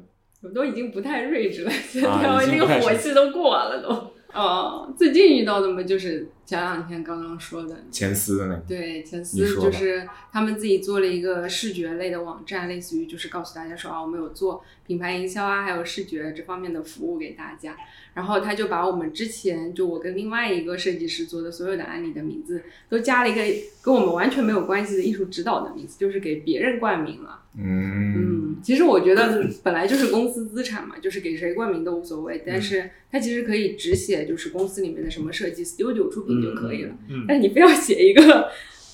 [0.41, 4.12] 我都已经不太睿智了，现在我那个火气都过了都。
[4.33, 17.75] 哦，最近遇到的嘛，就是前两天刚刚说的，前司的那个，对，前你司就是他们自己做了一个视觉类的网站，类似于就是告诉大家说啊，我们有做品牌营销啊，还有视觉这方面的服务给大家。
[18.13, 23.41] 然后他就把我们之前就我跟另外一个设计师做的所有的案例的名字都加了一个
[23.79, 27.43] 跟我们完全没有关系的艺术指导的名字，就是给别人冠名了。
[27.60, 36.95] 嗯，嗯，其实我觉得本来就是公司资产嘛，就是给谁冠名都无所谓，但是他其实可以只写就是公司里面的什么设计 studio 出品就可以了。
[37.10, 38.50] 嗯但是你非要写一个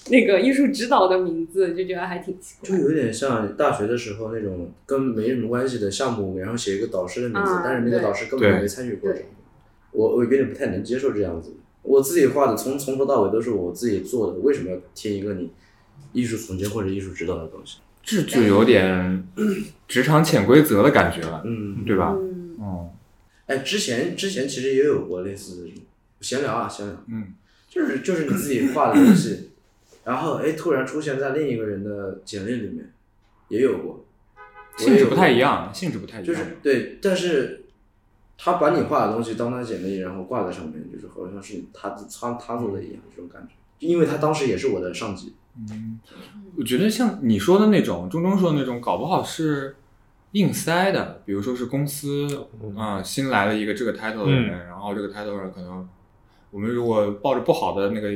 [0.10, 2.70] 那个艺术指导的名字，就觉得还挺奇怪。
[2.70, 9.12] 就有点像大学的时候那种跟没什么关系的项目，然后写一个导师的名字，啊但是那个导师根本对没参与过。
[9.92, 11.54] 我我有点不太能接受这样子。
[11.84, 15.52] 我自己画的从从头到尾都是我自己做的，为什么要贴一个你
[16.14, 17.78] 艺术总监或者艺术指导的东西？
[18.02, 19.26] 这就有点
[19.88, 22.14] 职场潜规则的感觉了，嗯，对吧？
[22.20, 22.90] 嗯，嗯
[23.46, 25.68] 哎，之前之前其实也有过类似的
[26.24, 27.34] 闲聊啊，闲聊，嗯，
[27.70, 29.52] 就是就是你自己画的东西，
[30.04, 32.92] 然后哎突然出现在另一个人的简历里面，
[33.50, 34.06] 也有过，
[34.78, 37.66] 性质不太一样，性质不太一样，就是对，但是
[38.38, 43.54] 他把你画的东西当他简历，然后挂在上面，就是好像是他他他做的一样，这种感觉。
[43.80, 46.00] 因为他当时也是我的上级，嗯，
[46.58, 49.76] 我觉得像你说的那种，中中说的那种，搞不好是
[50.32, 55.86] 硬塞的，比如说是公司啊、新来了一个这个 title 的人，然后这个 title 人可能
[56.54, 58.16] 我们如果抱着不好的那个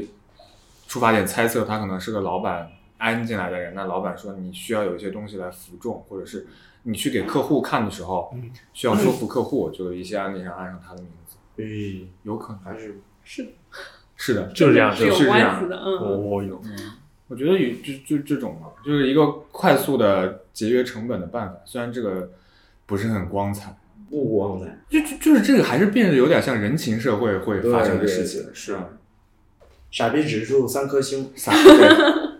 [0.87, 6.45] 出发点猜测，他可能是个老板安进来的人，那老板说你需要有一些东西来服众，或者是
[6.83, 13.53] 你去给客户看的时候，嗯需要说服客户，就有一些案例上按上他的名字，诶，有可能还是是
[14.15, 16.29] 是的，就是这样，是有是这样关系的，嗯。
[16.29, 16.61] 我有，
[17.27, 22.31] 我觉得有就就这种嘛，就是一个快速的节约成本的办法，虽然这个
[22.85, 23.75] 不是很光彩，
[24.09, 24.65] 不光彩。
[24.89, 28.85] 就就就是这个还是变得有点像人情社会会发生的事情，对对是啊，
[29.91, 31.89] 傻逼指数三颗星， 傻对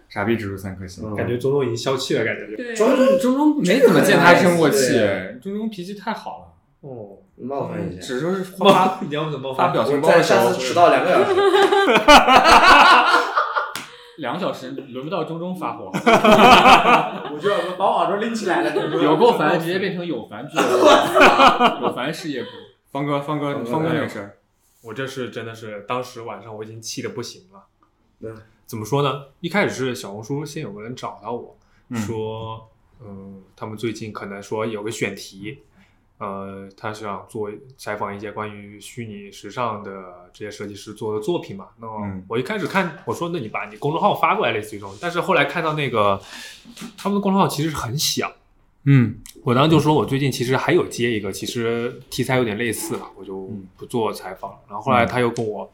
[0.09, 1.03] 傻逼指数三颗星。
[1.05, 2.55] 嗯感觉中中已经消气了，感觉就。
[2.55, 8.01] 对，中中中中没怎么见他生过气对，中中脾气太好了，哦，冒犯一下。
[8.01, 11.33] 只说是冒发你要怎么发表情包的时候下次，迟到两个小时，
[14.17, 18.75] 两个小时轮不到中中发火， 我就要把我耳朵拎起来了。
[19.01, 22.49] 有够 烦，直接变成有烦俱乐部，有烦事业部。
[22.91, 24.37] 方哥，方哥，方哥有那事儿，
[24.81, 27.65] 我这是真的是，当时晚上我已经气得不行了。
[28.19, 28.31] 对，
[28.65, 29.25] 怎么说呢？
[29.41, 31.57] 一开始是小红书先有个人找到我、
[31.89, 32.69] 嗯说，
[33.01, 35.59] 嗯，他们最近可能说有个选题，
[36.19, 41.67] 呃，他想做采访一些关于虚拟时尚的这些设计师做的作品嘛。
[41.79, 41.87] 那
[42.27, 44.95] 我一开始看，我说那你把你公众号发过来，类似于这种。
[44.99, 46.19] 但是后来看到那个
[46.97, 48.31] 他们的公众号其实是很小，
[48.85, 54.57] 嗯我当时就说，我最近其实还有接一个，其实题材有点类似了，我就嗯不做采访了。
[54.67, 55.71] 然后后来他又跟我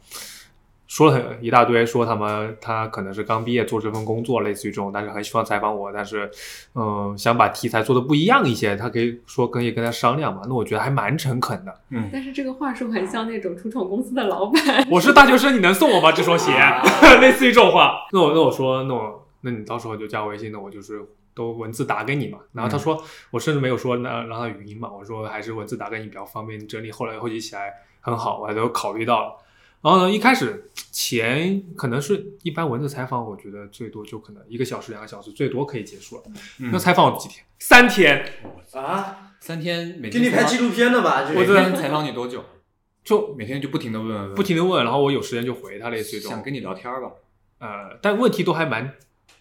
[0.93, 6.29] 说了很一大堆，说他们他可能是刚毕业做这份工作，类似于这种，但是很喜欢采访我，但是
[6.75, 10.43] 嗯、呃想把题材做的不一样一些，他可以说可以跟他商量嘛。
[10.45, 11.75] 那我觉得还蛮诚恳的。
[11.89, 16.11] 嗯，但是这个话术很像那种初创公司的老板， 我是大学生，你能送我吗？
[16.11, 16.51] 这双鞋，
[17.19, 17.95] 类似于这种话。
[18.11, 21.03] 那我那我说，那我那你到时候就加我微信，那我就是
[21.33, 22.37] 都文字打给你嘛。
[22.51, 26.91] 然后他说，我甚至没有说那让他语音嘛，我说还是文字打给你比较方便整理。
[26.91, 29.37] 后来汇集起来很好，我还都考虑到了。
[29.83, 36.23] 然后呢，一开始前可能是一般文字采访，我觉得最多就可能一个小时、两个小时，最多可以结束了。
[36.59, 37.43] 嗯那采访我几天？
[37.59, 38.25] 三天，
[38.73, 41.25] 啊，三天每给天给你拍纪录片的吧？
[41.27, 42.43] 这每个天采访你多久？
[43.03, 46.31] 就每天就不停的问问问，不停的问，然后我有时间就回他，类似于这种。
[46.31, 47.11] 想跟你聊天吧？
[47.59, 48.93] 呃，但问题都还蛮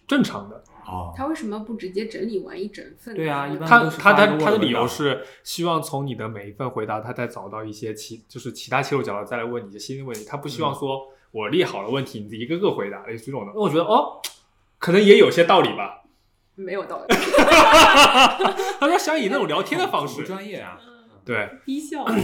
[0.05, 0.61] 正常的。
[0.85, 3.15] 哦，他为什么不直接整理完一整份？
[3.15, 10.25] 对啊一般他都是他发一个的他的理由是希望从你的每一份回答，他再找到一些其就是其他切入角度再来问你一些新的问题。
[10.25, 13.51] 他不希嗯望说我列好了问题，你一个个回答，类似这种的。
[13.55, 14.19] 那我觉得哦，
[14.77, 16.01] 可能也有些道理吧。
[16.55, 17.15] 没有道理，
[18.79, 20.79] 他说想以那种聊天的方不式，专业啊，
[21.25, 21.49] 对。
[21.65, 22.05] 低效。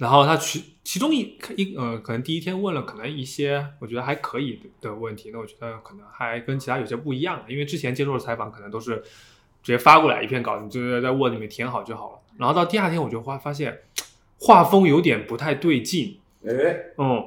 [0.00, 8.96] 然后他其其中一一呃，可能第一天问了可能一些我觉得还可以的问题，那我觉得可能还跟其他有些不一样，因为之前接受的采访可能都是
[9.62, 12.18] 直接发过来一篇稿，你就在 Word 里面填好就好了。
[12.38, 13.80] 然后到第二天我就发发现
[14.38, 16.50] 画风有点不太对劲，哎，
[16.96, 17.22] 嗯，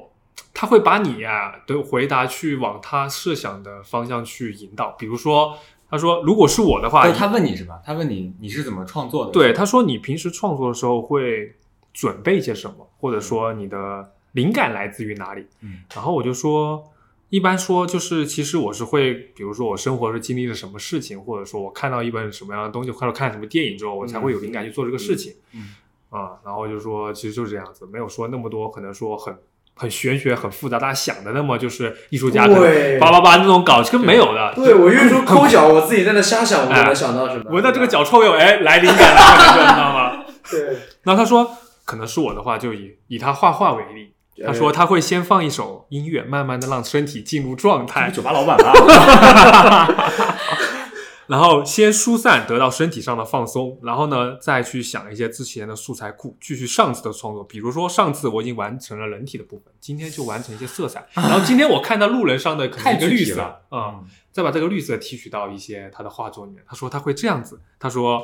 [0.51, 5.55] 他会把你呀、的回答去往他设想的方向去引导，比如说
[5.91, 7.79] 他说如果是我的话，哦他问你是吧？
[7.86, 9.31] 他问你你是怎么创作的？
[9.31, 11.53] 对，他说你平时创作的时候会
[11.93, 15.45] 准备些什么，或者说你的灵感来自于哪里？
[15.62, 16.84] 嗯，然后我就说，
[17.29, 25.34] 一般说就是，其实我是会，比如说我生活是经历了什么事情，或者说我看到一本什么样的东西，或者看什么电影之后，我才会有灵感去做这个事情。
[25.53, 25.75] 嗯
[26.10, 29.36] 啊，然后就说其实就是这样子，没有说那么多，可能说很
[29.75, 34.53] 很玄学、很复杂，大家想的那么就是艺术家可能对叭叭叭那种搞，这个没有的。
[34.56, 37.49] 对我越说抠脚，我自己在那瞎想，我就能想到什么。
[37.53, 40.25] 闻到这个脚臭味，哎，来灵感了，你知道吗？
[40.51, 41.49] 对，然后他说，
[41.85, 44.13] 可能是我的话，就以以他画画为例，
[44.45, 49.87] 他说他会先放一首音乐，慢慢的让身体进入状态，酒吧老板吧，
[51.27, 57.43] 然后先疏散，得到身体上的放松，然后呢，再去想一些之前的素材库，继续上次的创作。
[57.45, 61.07] 比如说上次我已经完成了人体的部分，今天就完成一些色彩。
[61.13, 64.01] 然后今天我看到路人上的可能太一个绿色具体了啊、
[64.33, 66.61] 再把这个绿色提取到一些他的画作里面。
[66.67, 68.21] 他说他会这样子，他说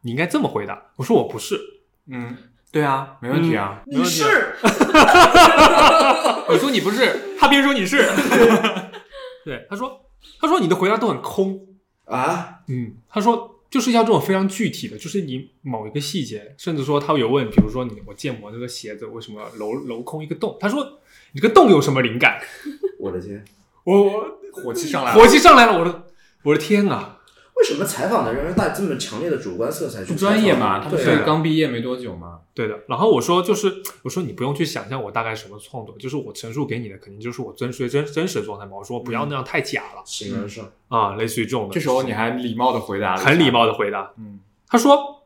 [0.00, 0.90] 你应该这么回答。
[0.96, 1.60] 我说我不是，
[2.08, 2.36] 嗯，
[2.72, 4.26] 对啊，没问题啊，没你问题啊。
[4.26, 4.56] 是
[6.52, 8.08] 你说你不是，他偏说你是，
[9.44, 10.00] 对，他说
[10.40, 11.60] 他说你的回答都很空，
[12.06, 12.60] 啊？
[12.68, 20.56] 嗯，他说就是要这种非常具体的，就是你某一个细节，甚至说他有问，比如说你我建模这个鞋子为什么镂镂空一个洞？
[20.58, 20.82] 他说
[21.32, 22.40] 你这个洞有什么灵感？
[22.98, 23.44] 我的天，
[23.84, 26.04] 我我火气上来了，火气上来了，我的
[26.44, 27.18] 我的天啊！
[27.54, 38.72] 为什么采访的人要带这么强烈的主观色彩去不专业嘛，他们是刚毕业没多久嘛，对的，然后我说就是我说你不用去想象我大概什么创作，就是我陈述给你的肯定就是我真实真真实的状态嘛。
[38.76, 41.74] 我说不要那样太假了、形而上，啊，类似于这种的。
[41.74, 45.22] 这时候你还礼貌的回答了，很礼，貌的回答，嗯，他说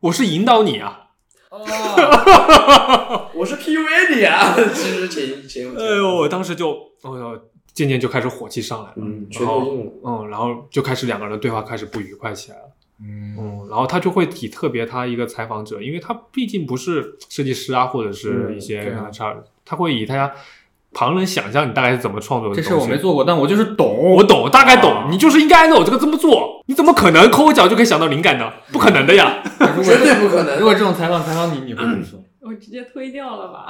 [0.00, 1.06] 我是引导你啊。
[1.50, 1.58] 哦，
[3.34, 4.54] 我是 PUA 你啊！
[4.72, 6.70] 其实前前哎呦，我当时就，
[7.02, 7.40] 哎呦，
[7.74, 9.72] 渐渐就开始火气上来了，嗯，然后。
[10.02, 12.64] 嗯，然后就开始两个人的对话开始不愉快起来了，
[13.02, 20.32] 嗯，嗯，然后他就会以特别他一个采访者，因为他毕竟不是设计师啊，或者是一些对啊跟他，他会以他
[20.92, 22.62] 旁人想象你大概是怎么创作的这。
[22.62, 28.50] 事我没做过，但我就是懂，我懂，大概懂，啊你就是应该按照我这个这么做，你怎么可能抠个脚就可以想到灵感呢？
[28.72, 29.42] 不可能的呀！
[29.82, 30.64] 绝对不可能如。
[30.64, 32.18] 果这种采访采访你，你会怎么说？
[32.40, 33.66] 我直接推掉了吧。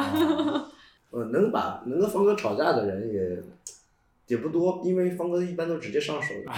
[1.11, 3.43] 呃， 能把能跟方哥吵架的人也
[4.31, 6.51] 也不多，因为方哥一般都直接上手的。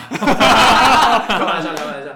[1.27, 2.13] 开玩笑，开玩笑。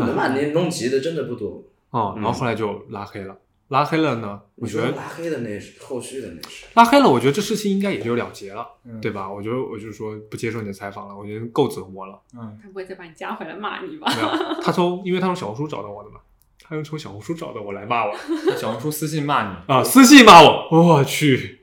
[0.00, 1.64] 能把你弄急的真的不多。
[1.90, 3.34] 哦，然后后来就拉黑了，
[3.68, 6.66] 拉黑了呢，我觉得拉黑的那是后续的那是。
[6.74, 9.32] 拉黑了，我觉得这事情应该也就了结了，嗯对吧？
[9.32, 12.20] 我觉得我就说不接受你的采访了，我觉得够折磨了。
[12.38, 14.12] 嗯，他不会再把你加回来骂你吧？
[14.14, 14.28] 没有，
[14.62, 16.20] 他从因为他从小红书找到我的嘛，
[16.62, 18.12] 他用从小红书找到我来骂我
[18.58, 21.62] 小红书私信骂你，啊，私信骂我，我去。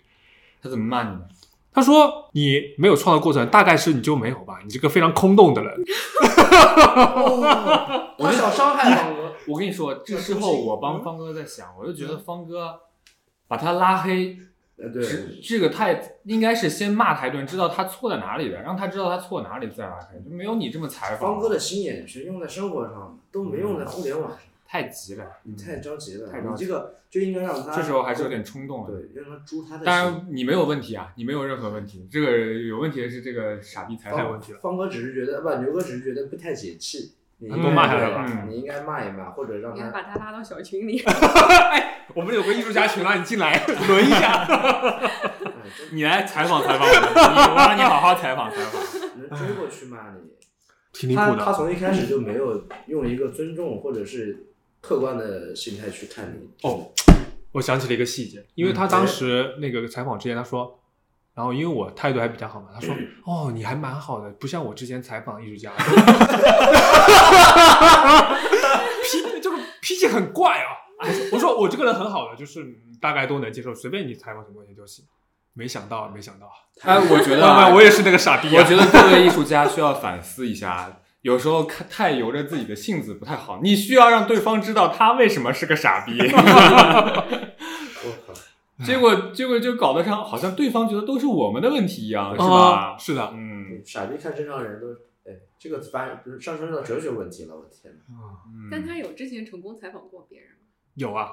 [0.64, 1.28] 他怎么骂你的？
[1.74, 4.60] 他说：“你没有创造过程，大概是你就没有吧？
[4.64, 5.84] 你这个非常空洞的人。
[8.18, 9.34] 我想伤害方哥。
[9.48, 12.80] 我跟你说，这事后我帮方哥在想，我就觉得方哥
[13.48, 14.38] 把他拉黑，
[14.78, 21.34] 呃，对，这这个太应该是先骂他一顿，知道他错在哪里的，让他知道他错哪里再拉黑，就没有你这么采访。
[21.34, 24.40] 方哥的心眼全用在生活上，都没用在互联网上。
[24.66, 27.76] 太急了，你太着急了，太着急你这个就应该让他。
[27.76, 28.90] 这时候还是有点冲动了。
[28.90, 29.86] 对，让他诛他的。
[29.86, 32.08] 当然你没有问题啊，你没有任何问题。
[32.12, 37.14] 这个有问题的是这个傻逼采访太有问题了方哥只是觉得，不，牛哥只是觉得不太解气。
[37.40, 41.04] 你多骂他了你应该骂一骂，或者让他把他拉到小群里。
[42.16, 44.48] 我们有个艺术家群，让你进来 轮一下。
[45.92, 48.82] 你来采访采访我，你我让你好好采访采访。
[49.20, 50.22] 能追过去骂你。
[50.94, 51.36] 挺离谱的。
[51.36, 54.53] 他他从一开始就没有用一个尊重或者是
[54.84, 56.50] 客观的心态去看你。
[56.68, 56.92] 哦，
[57.54, 60.78] 我想起了一个细节，因为他当时那个采访之前，他说，
[61.34, 62.94] 然后因为我态度还比较好嘛，他说
[63.26, 65.72] ：“哦，你还蛮好的，不像我之前采访艺术家，
[69.04, 70.84] 脾这个 脾气很怪啊。”
[71.32, 75.06] 我说我这个人很好的，就是嗯大概都能接受，随便你采访什么东西都行。
[75.56, 78.60] 没想到，没想到，哎，我觉得 我也是那个傻逼、啊。
[78.60, 86.20] 我觉得各位艺术家需要反思一下，有时候看太由着自己的性子不太好，你需要让对方知道他为什么是个傻逼。
[86.30, 88.34] 我靠，
[88.86, 92.98] 结果结果就搞得上，好像对方觉得都是我们的问题一样，是啊吧？
[93.00, 94.88] 是的，嗯傻逼看正常人都，
[95.24, 98.02] 哎，这个反上升到哲学问题了，我天哪！
[98.48, 100.58] 嗯，但他有之前成功采访过别人吗？
[100.96, 101.32] 有啊，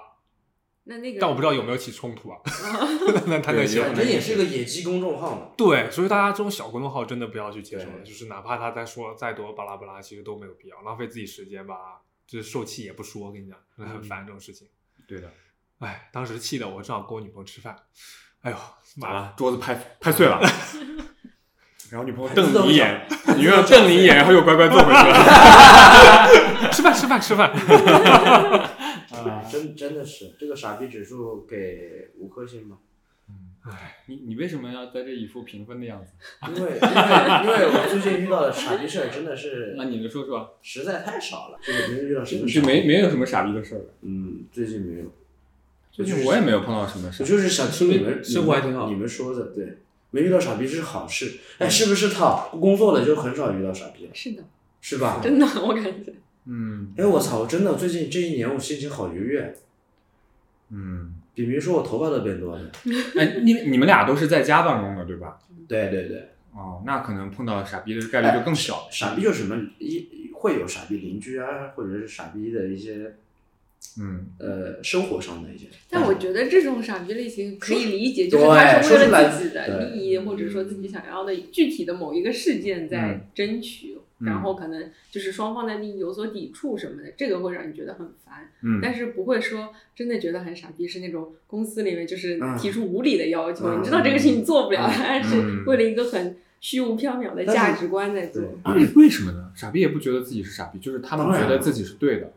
[0.91, 2.39] 那那个，但我不知道有没有起冲突啊。
[3.27, 5.51] 那他那些对有反正也是个野鸡公众号嘛。
[5.57, 12.03] 对，所以大家这种小公众号真的不要去接受了，就是哪怕他再说再多巴拉巴拉，其实都没有必要，浪费自己时间吧。
[12.27, 14.69] 就是受气也不说，我跟你讲，很烦这种事情。
[15.07, 15.33] 对的。
[15.79, 17.77] 哎，当时气的我正好跟我女朋友吃饭，
[18.43, 18.57] 哎呦，
[18.97, 20.41] 妈了，桌子拍拍碎了。
[21.91, 26.71] 然后女朋友瞪你一眼，女朋友瞪你一眼，然后又乖乖坐回去了。
[26.71, 27.51] 吃饭吃饭吃饭。
[29.61, 32.77] 啊真真的是这个傻逼指数给五颗星吧。
[34.07, 36.13] 你你为什么要在这一副评分的样子？
[36.49, 40.59] 因为因为因为我最近遇到的傻逼事儿真的是 那你能说说？
[40.63, 43.85] 实在太少了，就是没有遇到什么就傻没没有什么傻逼的事儿了。
[44.01, 45.13] 嗯，最近没有。
[45.93, 47.29] 最近我也没有碰到什么事我。
[47.29, 49.77] 就是想听你们生活还挺好你们说的对，
[50.11, 51.39] 没遇到傻逼是好事。
[51.59, 54.43] 哎，是不是他工作了就很少遇到傻逼了，是的，
[54.81, 55.21] 是吧？
[55.23, 56.13] 真的，我感觉。
[56.47, 57.41] 嗯哎，我操！
[57.41, 59.55] 我真的最近这一年我心情好愉悦，
[60.71, 61.15] 嗯。
[61.33, 62.71] 比明说我头发都变多了。
[63.17, 65.39] 哎，你你们俩都是在家办公的对吧？
[65.67, 68.87] 对对对，哦，那可能碰到傻逼的概率就更小。
[68.91, 73.15] 傻逼就是什么一会有傻逼邻居啊，或者是傻逼的一些
[73.99, 75.67] 嗯呃生活上的一些。
[75.89, 88.51] 但我觉得这种傻逼类型可以理解，就是对他是为了自己的利益，或者说自己想要的具体的某一个事件在争取，嗯然后可能就是双方的利益有所抵触什么的，这个会让你觉得很烦。
[88.63, 98.43] 嗯但是不会说真的觉得很傻逼，是那种公司里面就是嗯提出无理的要求，嗯你知道这个事情做不了，嗯但是为了一个很虚无缥缈的价值观在做。
[98.65, 99.51] 对 为什么呢？
[99.55, 102.33] 傻逼也不觉得自己是傻逼，就是他们觉得自己是对的。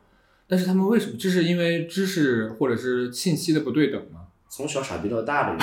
[0.48, 1.16] 但是他们为什么？
[1.20, 4.22] 这是因为知识或者是信息的不对等吗？
[4.50, 5.60] 从小傻逼到大的人，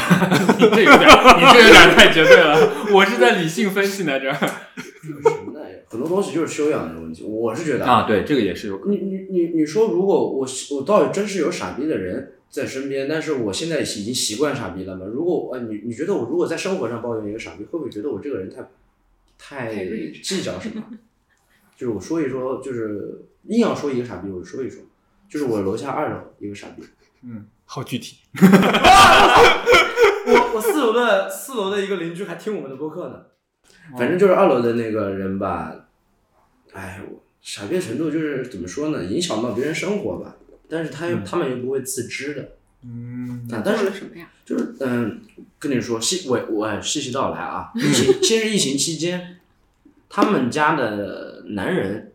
[0.59, 1.09] 你这有点，
[1.39, 2.59] 你这有点太绝对了。
[2.93, 5.60] 我是在理性分析呢，这就是 什么呢？
[5.91, 7.25] 很多东西就是修养的问题。
[7.25, 8.95] 我是觉得啊，对，这个也是有可能。
[8.95, 15.05] 你你你你说，如果我我倒真是有傻逼的人在身边，但是我现在已经习惯傻逼了嘛？
[15.05, 18.71] 如果呃你你觉得我如果在生活上抱怨一个傻逼，会不会觉得我这个人太
[19.37, 19.85] 太
[20.23, 20.85] 计较什么？
[21.77, 24.81] 就是我说一说，就是硬要说一个傻逼，我就说一说，
[25.29, 26.85] 就是我楼下二楼一个傻逼，
[27.25, 28.19] 嗯好具体。
[30.27, 33.23] 我我四楼的四楼的一个邻居还听我们的播客呢。
[33.99, 35.75] 反正就是二楼的那个人吧，
[36.73, 40.37] 哎，我傻逼程度就是怎么说呢，影响到别人生活吧，
[40.69, 42.53] 但是他又、他们又不会自知的。
[42.85, 43.49] 嗯。
[43.53, 44.29] 啊，但是什么呀？
[44.45, 45.21] 就是嗯，
[45.59, 49.39] 跟你说细我我细细道来啊，疫情先是疫情期间，
[50.09, 52.07] 他们家的男人。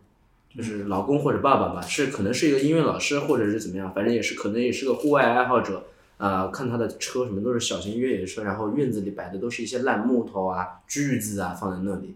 [0.57, 5.87] 就是老公或者爸爸吧，是可能是一个音乐老师，或者是怎么样，反正也是可能也是个户外爱好者，
[6.17, 12.15] 啊、看他的车什么都是小型越野车，然后院子里摆的都是一些烂木头啊、锯子啊放在那里，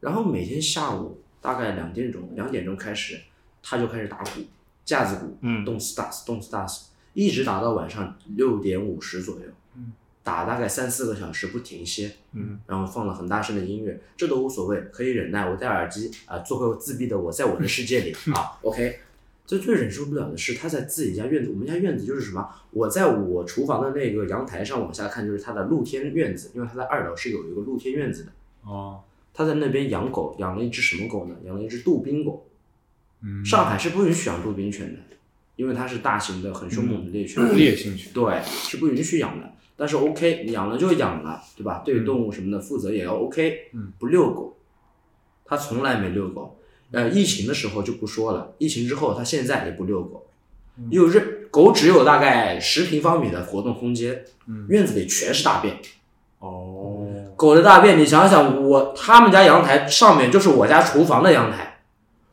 [0.00, 3.20] 然后每天下午大概两点钟，两点钟开始，
[3.62, 4.40] 他就开始打鼓，
[4.84, 15.48] 架子鼓，嗯动次打次，动次打次，一直打到晚上六点五十左右，嗯打大概三四个小时不停歇，嗯，然后放了很大声的音乐，这都无所谓，可以忍耐。
[15.48, 19.00] 我戴耳机啊、做回我自闭的我，在我的世界里 啊，OK。
[19.50, 22.48] 最最忍受不了的是他在自己家院子，我们家院子就是什么？
[22.70, 28.30] 我在我厨房的那个阳台上往下看，就是他的露天院子，因为他在二楼是有一个露天院子的。
[28.62, 29.00] 哦，
[29.34, 31.34] 他在那边养狗，养了一只什么狗呢？
[31.44, 32.46] 养了一只杜宾狗。
[33.24, 35.00] 嗯，上海是不允许养杜宾犬的，
[35.56, 37.44] 因为它是大型的、很凶猛的猎犬。
[37.56, 38.12] 烈性犬。
[38.12, 39.52] 对，是不允许养的。
[39.74, 41.82] 但是 OK，养了就养了，对吧？
[41.84, 43.70] 对于动物什么的负责也要 OK。
[43.72, 44.56] 嗯，不遛狗，
[45.44, 46.56] 他从来没遛狗。
[46.92, 50.26] 呃，疫情的时候就不说了，疫情之后他现在也不遛狗，
[50.90, 55.76] 又认狗只有大概十平方米的活动空间，嗯院子里全是大便。
[56.38, 61.80] 哦，狗的大便，你想想，我他们家阳台上面就是我家厨房的阳台，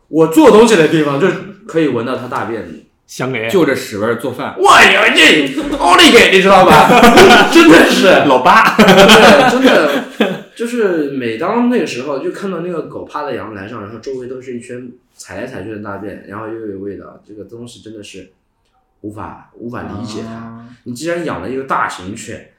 [0.08, 1.28] 我做东西的地方就
[1.68, 2.66] 可以闻到它大便。
[3.08, 4.54] 香哎，就着屎味儿做饭。
[4.58, 6.90] 我呀你，奥利给，你知道吧？
[7.54, 10.04] 真的是老八，对，真的
[10.58, 18.32] 就是每当那个时候，就看到那个狗趴在阳台上，然后周围都是一圈踩来踩去的大便，然后又有味道，这个东西真的是
[19.02, 20.34] 无法无法理解它。
[20.34, 22.50] 啊你既然养了一个大型犬，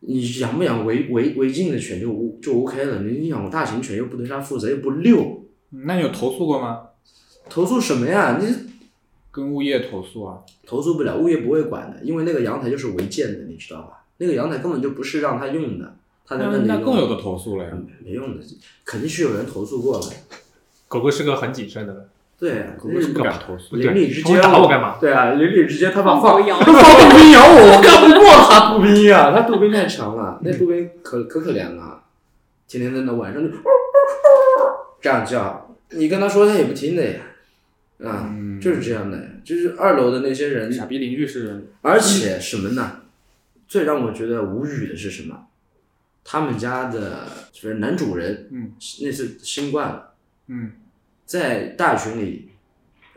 [0.00, 6.86] 你养不养违违违禁的犬就无就 OK 了，你养个大型犬又不对它负责，又不遛，那你有投诉过吗？
[7.50, 8.38] 投诉什么呀？
[8.40, 8.46] 你
[9.30, 10.38] 跟物业投诉啊？
[10.64, 14.04] 投诉不了，物业不会管的，因为那个阳台就是违建的，你知道吧？
[14.16, 15.96] 那个阳台根本就不是让它用的，
[16.26, 17.70] 他在那里用那更有的投诉了呀。
[17.72, 18.44] 嗯没用的，
[18.84, 20.06] 肯定是有人投诉过了。
[20.88, 22.08] 狗狗是个很谨慎的人，
[22.38, 23.76] 对啊，狗狗是不敢投诉。
[23.76, 24.96] 邻里之间打我干嘛？
[25.00, 32.02] 对啊，邻里之间他把放他放杜宾咬我，我干不过他杜宾呀，他杜宾太强了，那杜宾可可可怜了，
[32.68, 33.48] 天天在那晚上就
[35.00, 37.20] 这样叫，你跟他说他也不听的呀，
[38.04, 43.00] 啊，嗯就是这样的，就是二楼的那些人，傻逼邻居是而且什么呢？
[43.66, 45.46] 最让我觉得无语的是什么？
[46.24, 48.72] 他们家的就是男主人，嗯，
[49.02, 50.14] 那次新冠了。
[50.48, 50.72] 嗯
[51.26, 52.50] 在大群里，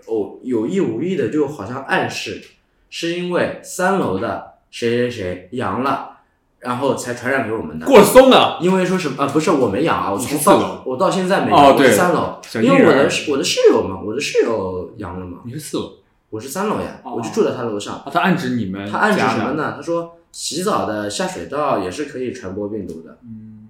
[0.05, 2.41] 哦，有意无意的就好像暗示，
[2.89, 6.19] 是因为三楼的谁谁谁阳了，
[6.59, 7.85] 然后才传染给我们的。
[7.85, 9.27] 过松了，因为说什么啊？
[9.27, 15.91] 不是我没阳啊，我从到四楼我到现在没阳，我哦对是三楼，小因为我的儿我的室友嘛，我的室友阳了嘛，你是四楼
[16.29, 17.95] 我是三楼呀，哦我就住在他楼上。
[17.95, 18.05] 啊？
[18.11, 19.51] 他暗指你们他暗指家什么？
[19.53, 19.73] 呢？
[19.75, 23.19] 他说洗澡的下水道也是可以传播病毒的。
[23.23, 23.69] 嗯，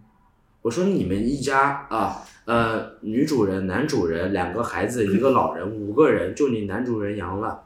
[0.62, 7.64] 我说你们一家啊，呃，女主人、男主人两个孩子，一个老人，五个人，就你男主人阳了，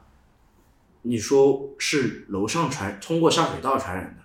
[1.02, 4.22] 你说是楼上传通过下水道传染的，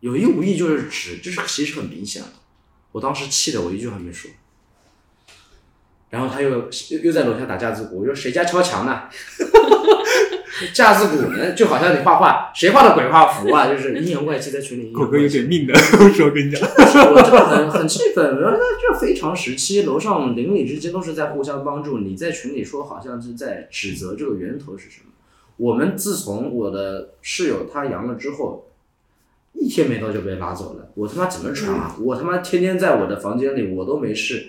[0.00, 2.28] 有意无意就是指，这是其实很明显了。
[2.92, 4.30] 我当时气的我一句话没说，
[6.10, 9.02] 然后他又又又在楼下打架子鼓，我说谁家敲墙呢？
[10.74, 13.66] 架子鼓呢，就好像你画画，谁画的鬼画符啊？
[13.66, 15.26] 就是阴阳怪气在群里狗哥有。
[15.26, 25.12] 点命的，我说跟你讲，我真的很很气愤，我说这非常时期，楼上邻里之间都是在互相帮助，你在群里说好像是在指责这个源头是什么？
[25.56, 28.68] 我们自从我的室友他阳了之后，
[29.54, 31.96] 一天没到就被拉走了，我他妈怎么传啊？
[32.02, 34.48] 我他妈天天在我的房间里，我都没事，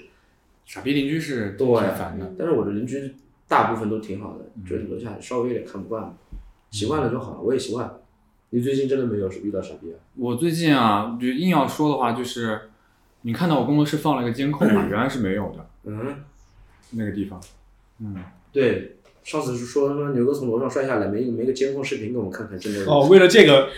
[0.66, 2.34] 傻逼邻居是对挺烦的。
[2.38, 3.16] 但是我的邻居
[3.48, 6.16] 大部分都挺好的，就是楼下稍微有点看不惯，
[6.70, 8.02] 习惯了就好了，我也习惯了。
[8.52, 10.00] 你最近真的没有遇到傻逼啊？
[10.16, 12.70] 我最近啊，就硬要说的话，就是
[13.22, 16.24] 你看到我工作室放了个监控嘛， 原来是没有的嗯，
[16.92, 17.42] 那个地方。
[18.00, 18.16] 嗯，
[18.52, 23.70] 对，上次是说说牛哥从楼上摔下来，没没个监控视频给我们看看，真的哦，为了这个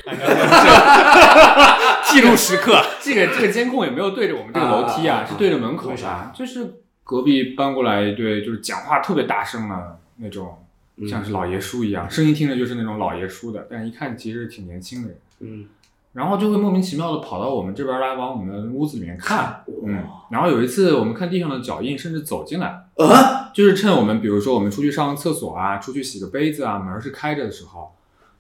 [2.06, 6.32] 记录时刻，这个这个监控也没有对着我们这个楼梯啊，啊是对着门口为啥？
[6.34, 10.58] 的，就是隔壁搬过来一对，就是讲话特别大声的那种，
[10.98, 11.08] 嗯。
[11.08, 15.66] 像是老爷叔一样，声音听着就是那种老爷叔的，但一看其实挺年轻的人，嗯，
[16.14, 27.92] 然后就会莫名其妙的跑到我们这边来，往我们屋子里面看，嗯，然后有一次我们看地上的脚印，甚至走进来，啊，就是趁我们比如说我们出去上个厕所啊，出去洗个杯子啊，门是开着的时候，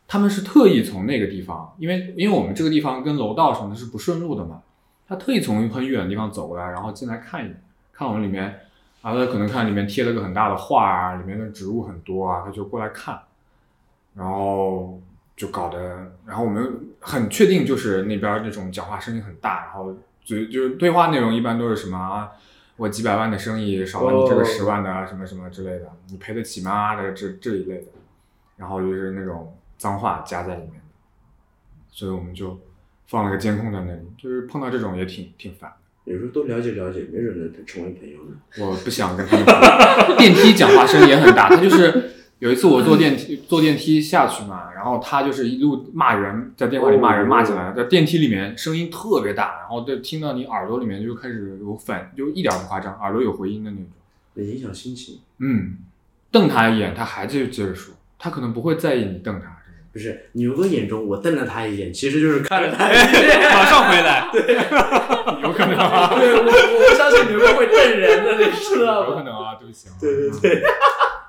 [0.07, 4.61] 他们是特意从那个地方，因为因为我们这个地方跟楼道什么的是不顺路的嘛，
[5.07, 8.45] 他特意从很远的地方走过来，然后进来看一眼，看我们里面，
[9.01, 13.19] 啊他可能看里面贴了个很大的画啊，里面的植物很多啊，他就过来看，
[14.13, 15.01] 然后
[15.35, 15.79] 就搞得，
[16.27, 22.29] 然后我们很确定就是那边那种讲话声音很大，然后就就是对话内容一般都是什么啊。
[22.78, 26.95] 我几百万的生意少了你这个哦十万的啊，什么什么之类的，你赔得起吗？
[26.95, 27.88] 的这这一类的，
[28.57, 30.82] 然后就是那种脏话加在里面的，
[31.91, 32.59] 所以我们就
[33.07, 35.71] 放了个监控在那里，就是碰到这种也挺挺烦。
[36.05, 38.36] 有时候多了解了解，没准能成为朋友呢。
[38.59, 42.11] 我不想跟他们聊 电梯讲话声也很大，他就是
[42.43, 53.85] 有一次我坐电梯坐电梯下去嘛，然后他就是一路骂人，在电话里骂人骂起来，在电梯里面声音特别大，然后就听到你耳朵里面就开始有反，就一点不夸张，耳朵有回音的那种。
[54.33, 55.19] 能影响心情。
[55.39, 55.77] 嗯，
[56.31, 59.57] 瞪他一眼，他还就接着说，他可能不会在意你瞪他。
[59.93, 63.39] 不是牛哥眼中，我瞪了他一眼，其实就是看了他一眼。
[63.53, 64.27] 马上回来。
[64.33, 64.41] 对
[65.43, 69.07] 有可能啊，对，我我不相信牛哥会瞪人的，你知道吗？
[69.07, 69.95] 有可能啊，对不起啊。
[70.01, 70.63] 对对对，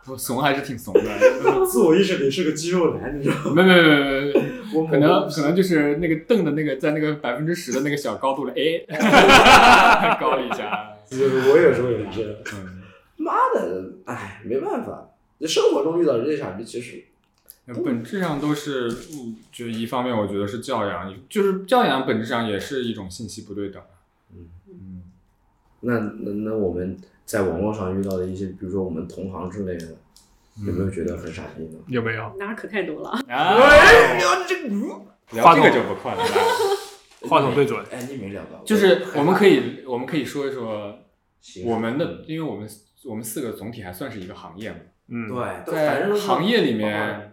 [0.07, 1.03] 我 怂还是挺怂的。
[1.67, 3.53] 自我意识里是个肌肉男，你知道吗？
[3.55, 8.85] 没没没没没，我可能可能就是那个瞪的那个在那个百分之十的那个小高度了，哎，
[10.21, 10.91] 高了一下。
[11.09, 12.39] 就是我有时候也是。
[12.55, 12.83] 嗯，
[13.17, 17.05] 妈的，哎，没办法，就生活中遇到这些傻逼，其实
[17.85, 23.83] 本质上都是，嗯，就一方面我觉得是教养，就是教养本质上也是一种信息不对等。
[24.35, 25.03] 嗯嗯，
[25.81, 29.87] 那那那我们在网络上遇到的一些，比如说我们同行之类的，
[30.67, 31.79] 有没有觉得很傻逼呢？
[31.89, 32.33] 有没有？
[32.39, 33.11] 那可太多了。
[33.29, 33.57] 啊，
[34.47, 34.69] 这个
[35.33, 36.23] 聊这个就不快了。
[37.29, 40.95] 话筒对准，哎，你没聊到，就是我们可以，我们可以说一说
[41.65, 42.69] 我们的，因为我们
[43.07, 44.77] 我们四个总体还算是一个行业嘛，
[45.09, 47.33] 嗯，对，在行业里面，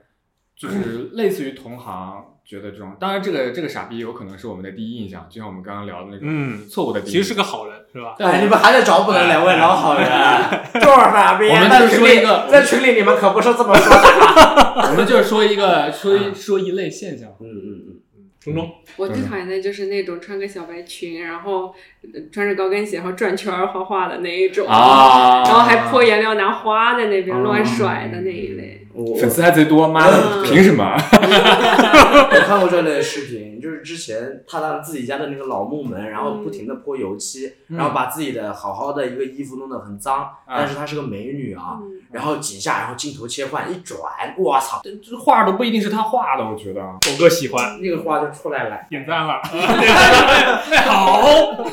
[0.55, 7.27] 就是类似于同行觉得这种，当然这个这个傻逼有可能是我们的第一印象，就像我们刚刚聊的那种嗯，错误的第一其印象。
[7.27, 8.15] 实是个好人，是吧？
[8.19, 10.07] 哎，你们还在找补的两位老好人，
[10.75, 11.47] 就是傻逼。
[11.49, 14.81] 我们就是说一个在群里你们可不是这么说的。
[14.91, 17.29] 我们就是说一个说一说一类现象。
[17.39, 18.01] 嗯嗯嗯
[18.41, 21.75] 中中，我最讨厌的就是那种穿个小白裙，然后
[22.11, 28.80] 呃穿着高跟鞋，然后转圈画画的那一种，啊然后还泼颜料拿花在那边啊乱甩的那一类。
[28.95, 30.83] 嗯，我粉丝还贼多，妈的，嗯凭什么？
[30.93, 37.77] 我看过这类视频，就是之前踏到自己家的那个老木门，然后不停的泼油漆，嗯。
[37.77, 42.01] 然后把自己的好好的一个衣服弄得很脏，但是她是个美女啊，嗯。
[42.11, 43.99] 然后几下，然后镜头切换一转，
[44.37, 46.81] 我操，这这画都不一定是他画的，我觉得。
[46.81, 48.77] 狗哥喜欢，那个画就出来了。
[48.89, 49.41] 点赞了，
[50.85, 51.63] 好，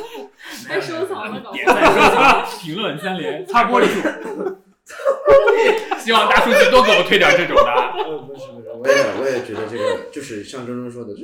[0.68, 3.86] 还收藏了，点赞、收藏、评论三连，擦玻璃。
[3.86, 4.56] 数。
[5.98, 7.70] 希望大数据多给我推点这种的。
[7.70, 11.22] 呃，不是不是，我也我也觉得这个就是像周周说的，这